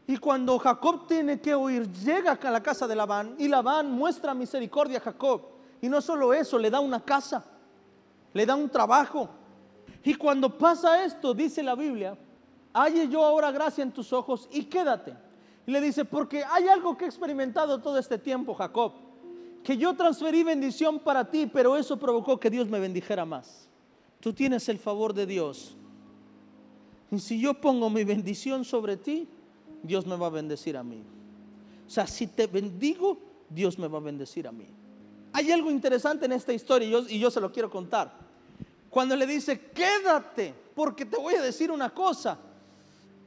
Y 0.07 0.17
cuando 0.17 0.57
Jacob 0.57 1.05
tiene 1.05 1.39
que 1.39 1.55
huir, 1.55 1.91
llega 1.91 2.31
a 2.41 2.51
la 2.51 2.63
casa 2.63 2.87
de 2.87 2.95
Labán 2.95 3.35
y 3.37 3.47
Labán 3.47 3.91
muestra 3.91 4.33
misericordia 4.33 4.97
a 4.97 5.01
Jacob. 5.01 5.41
Y 5.81 5.89
no 5.89 6.01
solo 6.01 6.33
eso, 6.33 6.57
le 6.57 6.69
da 6.69 6.79
una 6.79 6.99
casa, 6.99 7.45
le 8.33 8.45
da 8.45 8.55
un 8.55 8.69
trabajo. 8.69 9.29
Y 10.03 10.15
cuando 10.15 10.57
pasa 10.57 11.03
esto, 11.03 11.33
dice 11.33 11.61
la 11.61 11.75
Biblia, 11.75 12.17
halle 12.73 13.07
yo 13.07 13.23
ahora 13.23 13.51
gracia 13.51 13.83
en 13.83 13.91
tus 13.91 14.11
ojos 14.13 14.47
y 14.51 14.63
quédate. 14.63 15.13
Y 15.69 15.71
le 15.71 15.81
dice, 15.81 16.03
porque 16.03 16.43
hay 16.43 16.67
algo 16.67 16.97
que 16.97 17.05
he 17.05 17.07
experimentado 17.07 17.79
todo 17.79 17.99
este 17.99 18.17
tiempo, 18.17 18.55
Jacob, 18.55 18.91
que 19.63 19.77
yo 19.77 19.95
transferí 19.95 20.41
bendición 20.41 20.97
para 20.97 21.29
ti, 21.29 21.45
pero 21.45 21.77
eso 21.77 21.95
provocó 21.99 22.39
que 22.39 22.49
Dios 22.49 22.67
me 22.67 22.79
bendijera 22.79 23.23
más. 23.23 23.69
Tú 24.19 24.33
tienes 24.33 24.67
el 24.67 24.79
favor 24.79 25.13
de 25.13 25.27
Dios. 25.27 25.77
Y 27.11 27.19
si 27.19 27.39
yo 27.39 27.53
pongo 27.53 27.87
mi 27.91 28.03
bendición 28.03 28.65
sobre 28.65 28.97
ti, 28.97 29.27
Dios 29.83 30.07
me 30.07 30.15
va 30.17 30.25
a 30.25 30.31
bendecir 30.31 30.75
a 30.75 30.81
mí. 30.81 31.03
O 31.85 31.89
sea, 31.91 32.07
si 32.07 32.25
te 32.25 32.47
bendigo, 32.47 33.19
Dios 33.47 33.77
me 33.77 33.87
va 33.87 33.99
a 33.99 34.01
bendecir 34.01 34.47
a 34.47 34.51
mí. 34.51 34.65
Hay 35.33 35.51
algo 35.51 35.69
interesante 35.69 36.25
en 36.25 36.31
esta 36.31 36.51
historia 36.51 36.87
y 36.87 36.91
yo, 36.91 37.01
y 37.07 37.19
yo 37.19 37.29
se 37.29 37.39
lo 37.39 37.51
quiero 37.51 37.69
contar. 37.69 38.11
Cuando 38.89 39.15
le 39.15 39.27
dice, 39.27 39.69
quédate, 39.69 40.51
porque 40.73 41.05
te 41.05 41.17
voy 41.17 41.35
a 41.35 41.43
decir 41.43 41.69
una 41.69 41.91
cosa. 41.91 42.39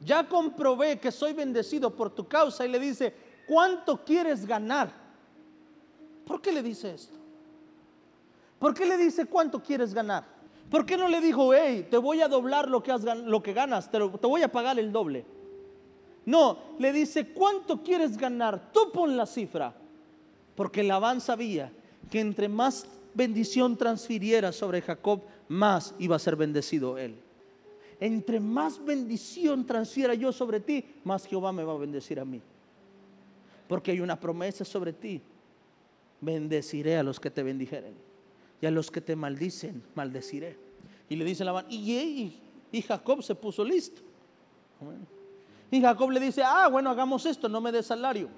Ya 0.04 0.28
comprobé 0.28 0.98
que 0.98 1.12
soy 1.12 1.32
bendecido 1.32 1.94
por 1.94 2.10
tu 2.10 2.26
causa 2.26 2.66
y 2.66 2.68
le 2.68 2.78
dice, 2.78 3.14
¿cuánto 3.46 4.04
quieres 4.04 4.46
ganar? 4.46 4.92
¿Por 6.26 6.40
qué 6.40 6.52
le 6.52 6.62
dice 6.62 6.94
esto? 6.94 7.16
¿Por 8.58 8.74
qué 8.74 8.86
le 8.86 8.96
dice 8.96 9.26
cuánto 9.26 9.62
quieres 9.62 9.92
ganar? 9.94 10.24
¿Por 10.70 10.86
qué 10.86 10.96
no 10.96 11.08
le 11.08 11.20
dijo, 11.20 11.52
hey, 11.52 11.86
te 11.90 11.98
voy 11.98 12.20
a 12.20 12.28
doblar 12.28 12.68
lo 12.68 12.82
que, 12.82 13.52
ganas, 13.52 13.90
te, 13.90 13.98
te 13.98 14.26
voy 14.26 14.42
a 14.42 14.50
pagar 14.50 14.78
el 14.78 14.90
doble? 14.90 15.24
No, 16.24 16.58
le 16.78 16.92
dice, 16.92 17.32
¿cuánto 17.32 17.82
quieres 17.82 18.16
ganar? 18.16 18.72
Tú 18.72 18.90
pon 18.92 19.16
la 19.16 19.26
cifra. 19.26 19.74
Porque 20.54 20.82
Labán 20.82 21.20
sabía 21.20 21.72
que 22.10 22.20
entre 22.20 22.48
más 22.48 22.86
bendición 23.14 23.76
transfiriera 23.76 24.52
sobre 24.52 24.82
Jacob, 24.82 25.22
más 25.48 25.94
iba 25.98 26.16
a 26.16 26.20
ser 26.20 26.36
bendecido 26.36 26.98
él. 26.98 27.21
Entre 28.04 28.40
más 28.40 28.84
bendición 28.84 29.64
transfiera 29.64 30.12
yo 30.14 30.32
sobre 30.32 30.58
ti, 30.58 30.84
más 31.04 31.24
Jehová 31.24 31.52
me 31.52 31.62
va 31.62 31.72
a 31.72 31.76
bendecir 31.76 32.18
a 32.18 32.24
mí. 32.24 32.42
porque 33.68 33.92
hay 33.92 34.00
una 34.00 34.18
promesa 34.18 34.64
sobre 34.64 34.92
ti. 34.92 35.22
Bendeciré 36.20 36.96
a 36.96 37.04
los 37.04 37.20
que 37.20 37.30
te 37.30 37.44
bendijeren 37.44 37.94
y 38.60 38.66
a 38.66 38.72
los 38.72 38.90
que 38.90 39.00
te 39.00 39.14
maldicen, 39.14 39.84
maldeciré. 39.94 40.58
Y 41.08 41.14
le 41.14 41.24
dice 41.24 41.44
Labán, 41.44 41.66
y, 41.70 41.92
y, 41.92 42.40
y 42.72 42.82
Jacob 42.82 43.22
se 43.22 43.36
puso 43.36 43.64
listo. 43.64 44.02
Y 45.70 45.80
Jacob 45.80 46.10
le 46.10 46.18
dice, 46.18 46.42
ah, 46.44 46.68
bueno, 46.68 46.90
hagamos 46.90 47.24
esto, 47.24 47.48
no 47.48 47.60
me 47.60 47.70
des 47.70 47.86
salario. 47.86 48.28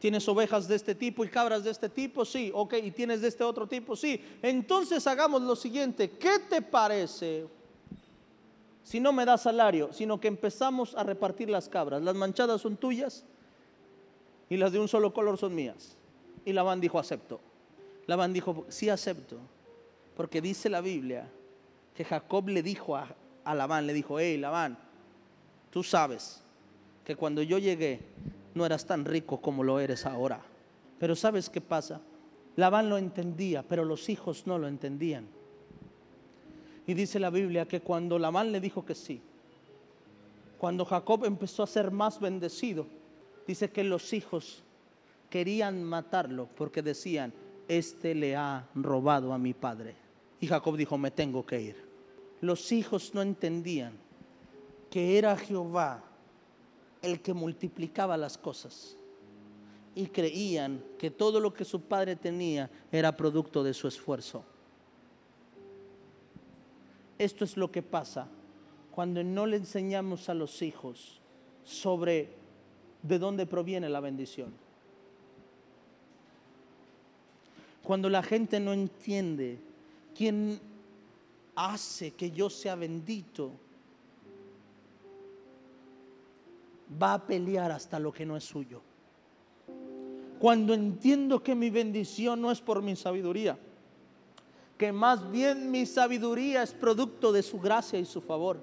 ¿Tienes 0.00 0.28
ovejas 0.28 0.66
de 0.66 0.74
este 0.74 0.96
tipo 0.96 1.24
y 1.24 1.28
cabras 1.28 1.62
de 1.62 1.70
este 1.70 1.88
tipo? 1.88 2.24
Sí, 2.24 2.50
ok. 2.52 2.74
¿Y 2.82 2.90
tienes 2.90 3.20
de 3.20 3.28
este 3.28 3.44
otro 3.44 3.68
tipo? 3.68 3.94
Sí. 3.94 4.20
Entonces 4.42 5.06
hagamos 5.06 5.40
lo 5.42 5.54
siguiente. 5.54 6.10
¿Qué 6.10 6.40
te 6.48 6.60
parece 6.60 7.46
si 8.90 8.98
no 8.98 9.12
me 9.12 9.24
das 9.24 9.42
salario, 9.42 9.92
sino 9.92 10.18
que 10.18 10.26
empezamos 10.26 10.96
a 10.96 11.04
repartir 11.04 11.48
las 11.48 11.68
cabras? 11.68 12.02
Las 12.02 12.16
manchadas 12.16 12.60
son 12.60 12.76
tuyas 12.76 13.24
y 14.48 14.56
las 14.56 14.72
de 14.72 14.80
un 14.80 14.88
solo 14.88 15.14
color 15.14 15.38
son 15.38 15.54
mías. 15.54 15.96
Y 16.44 16.52
Labán 16.52 16.80
dijo, 16.80 16.98
acepto. 16.98 17.40
Labán 18.08 18.32
dijo, 18.32 18.66
sí 18.66 18.88
acepto. 18.88 19.36
Porque 20.16 20.40
dice 20.40 20.68
la 20.68 20.80
Biblia 20.80 21.28
que 21.94 22.04
Jacob 22.04 22.48
le 22.48 22.64
dijo 22.64 22.96
a, 22.96 23.14
Labán, 23.44 23.86
le 23.86 23.92
dijo, 23.92 24.18
hey 24.18 24.36
Labán, 24.38 24.76
Tú 25.70 25.84
sabes 25.84 26.42
que 27.04 27.14
cuando 27.14 27.42
yo 27.42 27.58
llegué 27.58 28.00
no 28.54 28.66
eras 28.66 28.86
tan 28.86 29.04
rico 29.04 29.40
como 29.40 29.62
lo 29.62 29.78
eres 29.78 30.04
ahora. 30.04 30.40
Pero 30.98 31.14
¿sabes 31.14 31.48
qué 31.48 31.60
pasa? 31.60 32.00
Labán 32.56 32.90
lo 32.90 32.98
entendía, 32.98 33.62
pero 33.62 33.84
los 33.84 34.08
hijos 34.08 34.48
no 34.48 34.58
lo 34.58 34.66
entendían. 34.66 35.28
Y 36.90 36.94
dice 36.94 37.20
la 37.20 37.30
Biblia 37.30 37.66
que 37.66 37.82
cuando 37.82 38.18
Labán 38.18 38.50
le 38.50 38.58
dijo 38.58 38.84
que 38.84 38.96
sí, 38.96 39.22
cuando 40.58 40.84
Jacob 40.84 41.24
empezó 41.24 41.62
a 41.62 41.68
ser 41.68 41.92
más 41.92 42.18
bendecido, 42.18 42.84
dice 43.46 43.70
que 43.70 43.84
los 43.84 44.12
hijos 44.12 44.64
querían 45.30 45.84
matarlo 45.84 46.48
porque 46.56 46.82
decían, 46.82 47.32
este 47.68 48.12
le 48.16 48.34
ha 48.34 48.68
robado 48.74 49.32
a 49.32 49.38
mi 49.38 49.54
padre. 49.54 49.94
Y 50.40 50.48
Jacob 50.48 50.76
dijo, 50.76 50.98
me 50.98 51.12
tengo 51.12 51.46
que 51.46 51.60
ir. 51.60 51.76
Los 52.40 52.72
hijos 52.72 53.14
no 53.14 53.22
entendían 53.22 53.92
que 54.90 55.16
era 55.16 55.36
Jehová 55.36 56.02
el 57.02 57.22
que 57.22 57.34
multiplicaba 57.34 58.16
las 58.16 58.36
cosas. 58.36 58.96
Y 59.94 60.06
creían 60.06 60.82
que 60.98 61.12
todo 61.12 61.38
lo 61.38 61.54
que 61.54 61.64
su 61.64 61.82
padre 61.82 62.16
tenía 62.16 62.68
era 62.90 63.16
producto 63.16 63.62
de 63.62 63.74
su 63.74 63.86
esfuerzo. 63.86 64.44
Esto 67.20 67.44
es 67.44 67.58
lo 67.58 67.70
que 67.70 67.82
pasa 67.82 68.28
cuando 68.90 69.22
no 69.22 69.44
le 69.44 69.58
enseñamos 69.58 70.30
a 70.30 70.34
los 70.34 70.62
hijos 70.62 71.20
sobre 71.64 72.30
de 73.02 73.18
dónde 73.18 73.44
proviene 73.44 73.90
la 73.90 74.00
bendición. 74.00 74.54
Cuando 77.82 78.08
la 78.08 78.22
gente 78.22 78.58
no 78.58 78.72
entiende 78.72 79.58
quién 80.16 80.58
hace 81.56 82.12
que 82.12 82.30
yo 82.30 82.48
sea 82.48 82.74
bendito, 82.74 83.50
va 87.00 87.12
a 87.12 87.26
pelear 87.26 87.70
hasta 87.70 87.98
lo 87.98 88.12
que 88.14 88.24
no 88.24 88.34
es 88.34 88.44
suyo. 88.44 88.80
Cuando 90.38 90.72
entiendo 90.72 91.42
que 91.42 91.54
mi 91.54 91.68
bendición 91.68 92.40
no 92.40 92.50
es 92.50 92.62
por 92.62 92.80
mi 92.80 92.96
sabiduría, 92.96 93.58
que 94.80 94.92
más 94.92 95.30
bien 95.30 95.70
mi 95.70 95.84
sabiduría 95.84 96.62
es 96.62 96.72
producto 96.72 97.30
de 97.32 97.42
su 97.42 97.60
gracia 97.60 97.98
y 97.98 98.06
su 98.06 98.22
favor. 98.22 98.58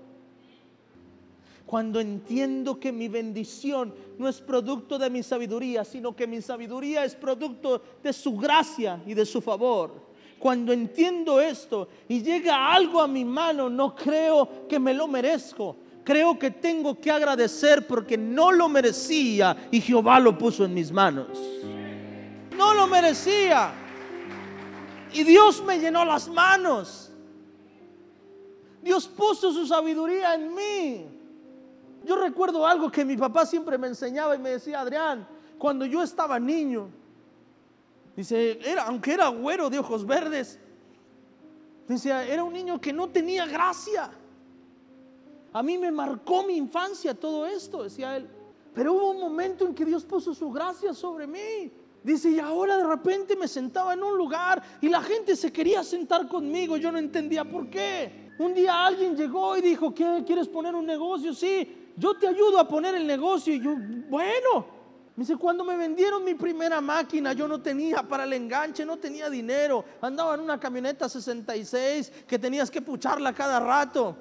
Cuando 1.64 2.00
entiendo 2.00 2.80
que 2.80 2.92
mi 2.92 3.08
bendición 3.08 3.94
no 4.18 4.28
es 4.28 4.42
producto 4.42 4.98
de 4.98 5.12
mi 5.12 5.22
sabiduría, 5.22 5.86
sino 5.86 6.16
que 6.16 6.26
mi 6.26 6.42
sabiduría 6.42 7.06
es 7.06 7.14
producto 7.14 7.84
de 8.02 8.12
su 8.14 8.36
gracia 8.36 9.00
y 9.06 9.14
de 9.14 9.28
su 9.28 9.42
favor. 9.42 9.92
Cuando 10.40 10.74
entiendo 10.74 11.40
esto 11.40 11.88
y 12.10 12.24
llega 12.24 12.74
algo 12.74 13.00
a 13.00 13.08
mi 13.08 13.24
mano, 13.24 13.70
no 13.70 13.94
creo 13.94 14.68
que 14.68 14.80
me 14.80 14.96
lo 14.96 15.08
merezco, 15.08 15.76
creo 16.04 16.40
que 16.40 16.50
tengo 16.50 17.00
que 17.00 17.12
agradecer 17.12 17.86
porque 17.86 18.18
no 18.18 18.52
lo 18.52 18.68
merecía 18.68 19.70
y 19.70 19.82
Jehová 19.82 20.20
lo 20.20 20.36
puso 20.36 20.66
en 20.66 20.74
mis 20.74 20.92
manos. 20.92 21.28
No 22.58 22.74
lo 22.74 22.88
merecía. 22.88 23.84
Y 25.14 25.24
Dios 25.24 25.64
me 25.64 25.80
llenó 25.80 26.06
las 26.06 26.28
manos. 26.28 27.12
Dios 28.82 29.08
puso 29.08 29.52
su 29.52 29.66
sabiduría 29.66 30.36
en 30.36 30.54
mí. 30.54 31.06
Yo 32.06 32.16
recuerdo 32.16 32.66
algo 32.66 32.90
que 32.92 33.04
mi 33.04 33.18
papá 33.18 33.46
siempre 33.46 33.78
me 33.78 33.88
enseñaba 33.88 34.36
y 34.36 34.40
me 34.40 34.52
decía, 34.52 34.82
Adrián, 34.82 35.28
cuando 35.58 35.86
yo 35.86 36.02
estaba 36.02 36.40
niño, 36.40 36.90
dice, 38.16 38.60
era, 38.64 38.84
aunque 38.84 39.14
era 39.14 39.28
güero 39.28 39.70
de 39.70 39.80
ojos 39.80 40.06
verdes, 40.06 40.60
decía, 41.88 42.26
era 42.26 42.44
un 42.44 42.54
niño 42.54 42.80
que 42.80 42.94
no 42.94 43.10
tenía 43.10 43.46
gracia. 43.46 44.10
A 45.52 45.64
mí 45.64 45.78
me 45.78 45.92
marcó 45.92 46.44
mi 46.44 46.56
infancia 46.56 47.14
todo 47.14 47.46
esto, 47.46 47.84
decía 47.84 48.16
él. 48.16 48.30
Pero 48.74 48.94
hubo 48.94 49.10
un 49.10 49.20
momento 49.20 49.66
en 49.66 49.74
que 49.74 49.84
Dios 49.84 50.06
puso 50.06 50.34
su 50.34 50.52
gracia 50.52 50.94
sobre 50.94 51.26
mí. 51.26 51.72
Dice, 52.04 52.30
y 52.30 52.40
ahora 52.40 52.78
de 52.78 52.86
repente 52.86 53.36
me 53.36 53.48
sentaba 53.48 53.94
en 53.94 54.04
un 54.04 54.18
lugar 54.18 54.62
y 54.82 54.90
la 54.90 55.02
gente 55.02 55.36
se 55.36 55.52
quería 55.52 55.84
sentar 55.84 56.28
conmigo. 56.28 56.78
Yo 56.78 56.92
no 56.92 56.98
entendía 56.98 57.44
por 57.44 57.70
qué. 57.70 58.32
Un 58.40 58.54
día 58.54 58.86
alguien 58.86 59.16
llegó 59.16 59.58
y 59.58 59.62
dijo, 59.62 59.94
¿qué? 59.94 60.24
¿Quieres 60.26 60.48
poner 60.48 60.76
un 60.76 60.86
negocio? 60.86 61.34
Sí, 61.34 61.92
yo 61.98 62.16
te 62.16 62.28
ayudo 62.28 62.60
a 62.60 62.68
poner 62.68 62.96
el 62.96 63.06
negocio. 63.06 63.54
Y 63.54 63.60
yo, 63.60 63.76
bueno. 64.10 64.78
Me 65.16 65.22
dice, 65.22 65.36
cuando 65.36 65.64
me 65.64 65.76
vendieron 65.76 66.24
mi 66.24 66.36
primera 66.36 66.80
máquina, 66.80 67.34
yo 67.34 67.48
no 67.48 67.60
tenía 67.60 68.04
para 68.04 68.24
el 68.24 68.34
enganche, 68.34 68.86
no 68.86 68.98
tenía 68.98 69.32
dinero. 69.32 69.84
Andaba 70.00 70.36
en 70.36 70.42
una 70.42 70.60
camioneta 70.60 71.10
66 71.10 72.14
que 72.28 72.38
tenías 72.38 72.70
que 72.70 72.84
pucharla 72.84 73.34
cada 73.34 73.60
rato 73.60 74.16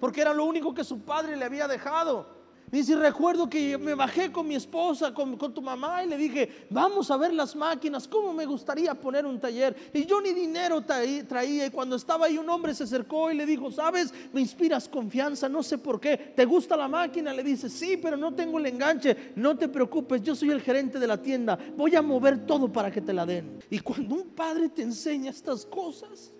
porque 0.00 0.20
era 0.20 0.34
lo 0.34 0.44
único 0.44 0.74
que 0.74 0.84
su 0.84 1.00
padre 1.00 1.36
le 1.36 1.44
había 1.44 1.68
dejado. 1.68 2.35
Y 2.72 2.82
si 2.82 2.94
recuerdo 2.96 3.48
que 3.48 3.78
me 3.78 3.94
bajé 3.94 4.32
con 4.32 4.48
mi 4.48 4.56
esposa, 4.56 5.14
con, 5.14 5.38
tu 5.38 5.62
mamá 5.62 6.02
y 6.02 6.08
le 6.08 6.16
dije, 6.16 6.66
vamos 6.68 7.10
a 7.12 7.16
ver 7.16 7.32
las 7.32 7.54
máquinas, 7.54 8.08
¿cómo 8.08 8.32
me 8.32 8.44
gustaría 8.44 8.92
poner 8.94 9.24
un 9.24 9.38
taller? 9.38 9.76
Y 9.94 10.04
yo 10.04 10.20
ni 10.20 10.32
dinero 10.32 10.82
traía 10.82 11.66
y 11.66 11.70
cuando 11.70 11.94
estaba 11.94 12.26
ahí 12.26 12.38
un 12.38 12.48
hombre 12.50 12.74
se 12.74 12.82
acercó 12.82 13.30
y 13.30 13.36
le 13.36 13.46
dijo, 13.46 13.70
sabes, 13.70 14.12
me 14.32 14.40
inspiras 14.40 14.88
confianza, 14.88 15.48
no 15.48 15.62
sé 15.62 15.78
por 15.78 16.00
qué, 16.00 16.16
¿te 16.16 16.44
gusta 16.44 16.76
la 16.76 16.88
máquina? 16.88 17.32
Le 17.32 17.44
dice, 17.44 17.70
sí, 17.70 17.96
pero 17.96 18.16
no 18.16 18.34
tengo 18.34 18.58
el 18.58 18.66
enganche, 18.66 19.32
no 19.36 19.56
te 19.56 19.68
preocupes, 19.68 20.22
yo 20.22 20.34
soy 20.34 20.50
el 20.50 20.60
gerente 20.60 20.98
de 20.98 21.06
la 21.06 21.22
tienda, 21.22 21.56
voy 21.76 21.94
a 21.94 22.02
mover 22.02 22.46
todo 22.46 22.72
para 22.72 22.90
que 22.90 23.00
te 23.00 23.12
la 23.12 23.24
den. 23.24 23.60
Y 23.70 23.78
cuando 23.78 24.16
un 24.16 24.30
padre 24.30 24.70
te 24.70 24.82
enseña 24.82 25.30
estas 25.30 25.64
cosas, 25.66 26.32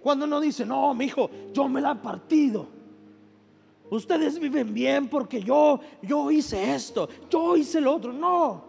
cuando 0.00 0.26
no 0.26 0.40
dice, 0.40 0.66
no, 0.66 0.92
mi 0.92 1.04
hijo, 1.04 1.30
yo 1.52 1.68
me 1.68 1.80
la 1.80 1.92
he 1.92 1.96
partido 1.96 2.77
ustedes 3.90 4.38
viven 4.38 4.72
bien 4.72 5.08
porque 5.08 5.42
yo, 5.42 5.80
yo 6.02 6.30
hice 6.30 6.74
esto, 6.74 7.08
yo 7.30 7.56
hice 7.56 7.80
lo 7.80 7.94
otro. 7.94 8.12
No. 8.12 8.64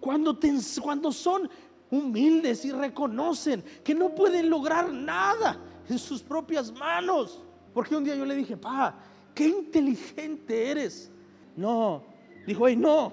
Cuando, 0.00 0.38
cuando 0.82 1.12
son 1.12 1.48
humildes 1.90 2.64
y 2.64 2.72
reconocen 2.72 3.62
que 3.84 3.94
no 3.94 4.14
pueden 4.14 4.48
lograr 4.48 4.92
nada 4.92 5.58
en 5.88 5.98
sus 5.98 6.22
propias 6.22 6.72
manos. 6.72 7.42
Porque 7.72 7.94
un 7.94 8.04
día 8.04 8.14
yo 8.14 8.24
le 8.24 8.34
dije, 8.34 8.56
pa, 8.56 8.98
qué 9.34 9.46
inteligente 9.46 10.70
eres. 10.70 11.10
No, 11.56 12.02
dijo, 12.46 12.66
ay, 12.66 12.76
no, 12.76 13.12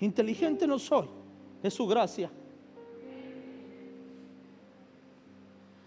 inteligente 0.00 0.66
no 0.66 0.78
soy, 0.78 1.08
es 1.62 1.74
su 1.74 1.86
gracia. 1.86 2.30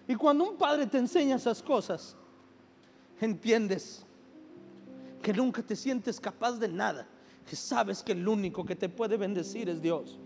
Y 0.07 0.15
cuando 0.15 0.49
un 0.49 0.57
padre 0.57 0.87
te 0.87 0.97
enseña 0.97 1.35
esas 1.35 1.61
cosas, 1.61 2.15
entiendes 3.21 4.05
que 5.21 5.33
nunca 5.33 5.61
te 5.61 5.75
sientes 5.75 6.19
capaz 6.19 6.53
de 6.59 6.67
nada, 6.67 7.07
que 7.47 7.55
sabes 7.55 8.03
que 8.03 8.13
el 8.13 8.27
único 8.27 8.65
que 8.65 8.75
te 8.75 8.89
puede 8.89 9.17
bendecir 9.17 9.69
es 9.69 9.81
Dios. 9.81 10.17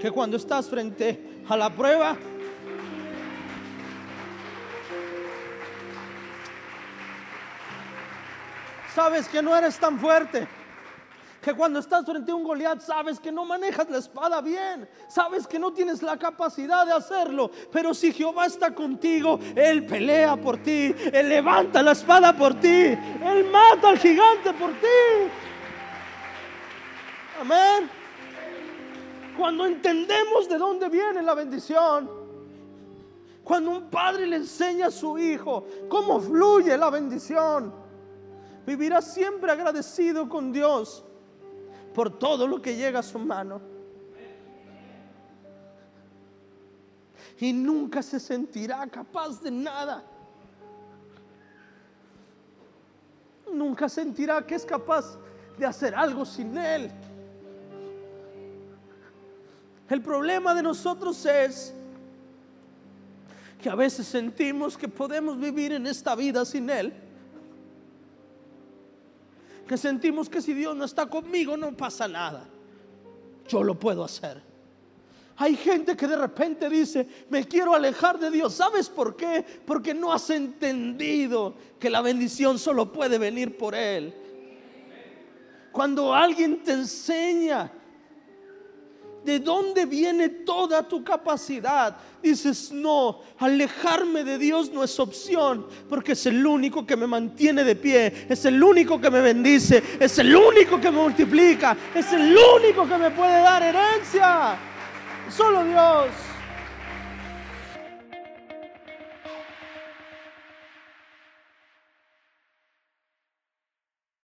Que 0.00 0.10
cuando 0.10 0.36
estás 0.36 0.68
frente 0.68 1.42
a 1.48 1.56
la 1.56 1.74
prueba, 1.74 2.16
sabes 8.94 9.28
que 9.28 9.42
no 9.42 9.56
eres 9.56 9.78
tan 9.78 9.98
fuerte 9.98 10.46
que 11.44 11.52
cuando 11.52 11.78
estás 11.78 12.06
frente 12.06 12.32
a 12.32 12.34
un 12.34 12.42
Goliat 12.42 12.80
sabes 12.80 13.20
que 13.20 13.30
no 13.30 13.44
manejas 13.44 13.90
la 13.90 13.98
espada 13.98 14.40
bien, 14.40 14.88
sabes 15.08 15.46
que 15.46 15.58
no 15.58 15.74
tienes 15.74 16.02
la 16.02 16.16
capacidad 16.16 16.86
de 16.86 16.92
hacerlo, 16.92 17.50
pero 17.70 17.92
si 17.92 18.14
Jehová 18.14 18.46
está 18.46 18.74
contigo, 18.74 19.38
Él 19.54 19.84
pelea 19.84 20.36
por 20.36 20.56
ti, 20.56 20.94
Él 21.12 21.28
levanta 21.28 21.82
la 21.82 21.92
espada 21.92 22.34
por 22.34 22.54
ti, 22.54 22.68
Él 22.68 23.44
mata 23.52 23.90
al 23.90 23.98
gigante 23.98 24.54
por 24.54 24.70
ti. 24.70 25.30
Amén. 27.38 27.90
Cuando 29.36 29.66
entendemos 29.66 30.48
de 30.48 30.56
dónde 30.56 30.88
viene 30.88 31.20
la 31.20 31.34
bendición, 31.34 32.10
cuando 33.42 33.70
un 33.70 33.90
padre 33.90 34.26
le 34.26 34.36
enseña 34.36 34.86
a 34.86 34.90
su 34.90 35.18
hijo 35.18 35.66
cómo 35.90 36.18
fluye 36.20 36.74
la 36.78 36.88
bendición, 36.88 37.70
vivirá 38.64 39.02
siempre 39.02 39.52
agradecido 39.52 40.26
con 40.26 40.50
Dios 40.50 41.04
por 41.94 42.18
todo 42.18 42.46
lo 42.46 42.60
que 42.60 42.76
llega 42.76 42.98
a 42.98 43.02
su 43.02 43.18
mano. 43.18 43.60
Y 47.38 47.52
nunca 47.52 48.02
se 48.02 48.18
sentirá 48.18 48.86
capaz 48.88 49.40
de 49.40 49.50
nada. 49.50 50.04
Nunca 53.52 53.88
sentirá 53.88 54.44
que 54.44 54.56
es 54.56 54.64
capaz 54.64 55.16
de 55.56 55.64
hacer 55.64 55.94
algo 55.94 56.24
sin 56.24 56.58
Él. 56.58 56.90
El 59.88 60.02
problema 60.02 60.54
de 60.54 60.62
nosotros 60.62 61.24
es 61.26 61.74
que 63.62 63.70
a 63.70 63.74
veces 63.74 64.06
sentimos 64.06 64.76
que 64.76 64.88
podemos 64.88 65.38
vivir 65.38 65.72
en 65.72 65.86
esta 65.86 66.14
vida 66.14 66.44
sin 66.44 66.70
Él. 66.70 67.03
Sentimos 69.76 70.28
que 70.28 70.40
si 70.40 70.54
Dios 70.54 70.76
no 70.76 70.84
está 70.84 71.06
conmigo 71.06 71.56
no 71.56 71.76
pasa 71.76 72.08
nada. 72.08 72.48
Yo 73.48 73.62
lo 73.62 73.78
puedo 73.78 74.04
hacer. 74.04 74.42
Hay 75.36 75.56
gente 75.56 75.96
que 75.96 76.06
de 76.06 76.16
repente 76.16 76.70
dice, 76.70 77.08
me 77.28 77.46
quiero 77.46 77.74
alejar 77.74 78.18
de 78.18 78.30
Dios. 78.30 78.54
¿Sabes 78.54 78.88
por 78.88 79.16
qué? 79.16 79.44
Porque 79.66 79.92
no 79.92 80.12
has 80.12 80.30
entendido 80.30 81.54
que 81.78 81.90
la 81.90 82.00
bendición 82.00 82.58
solo 82.58 82.92
puede 82.92 83.18
venir 83.18 83.56
por 83.56 83.74
Él. 83.74 84.14
Cuando 85.72 86.14
alguien 86.14 86.62
te 86.62 86.72
enseña 86.72 87.72
de 89.24 89.40
dónde 89.40 89.86
viene 89.86 90.28
toda 90.28 90.86
tu 90.86 91.02
capacidad, 91.02 91.96
dices, 92.22 92.70
no, 92.72 93.20
alejarme 93.38 94.24
de 94.24 94.38
Dios 94.38 94.70
no 94.72 94.84
es 94.84 94.98
opción, 95.00 95.66
porque 95.88 96.12
es 96.12 96.26
el 96.26 96.46
único 96.46 96.86
que 96.86 96.96
me 96.96 97.06
mantiene 97.06 97.64
de 97.64 97.76
pie, 97.76 98.26
es 98.28 98.44
el 98.44 98.62
único 98.62 99.00
que 99.00 99.10
me 99.10 99.20
bendice, 99.20 99.82
es 99.98 100.18
el 100.18 100.34
único 100.34 100.80
que 100.80 100.90
me 100.90 100.98
multiplica, 100.98 101.76
es 101.94 102.12
el 102.12 102.36
único 102.56 102.86
que 102.86 102.98
me 102.98 103.10
puede 103.10 103.40
dar 103.40 103.62
herencia. 103.62 104.56
Solo 105.28 105.64
Dios. 105.64 106.33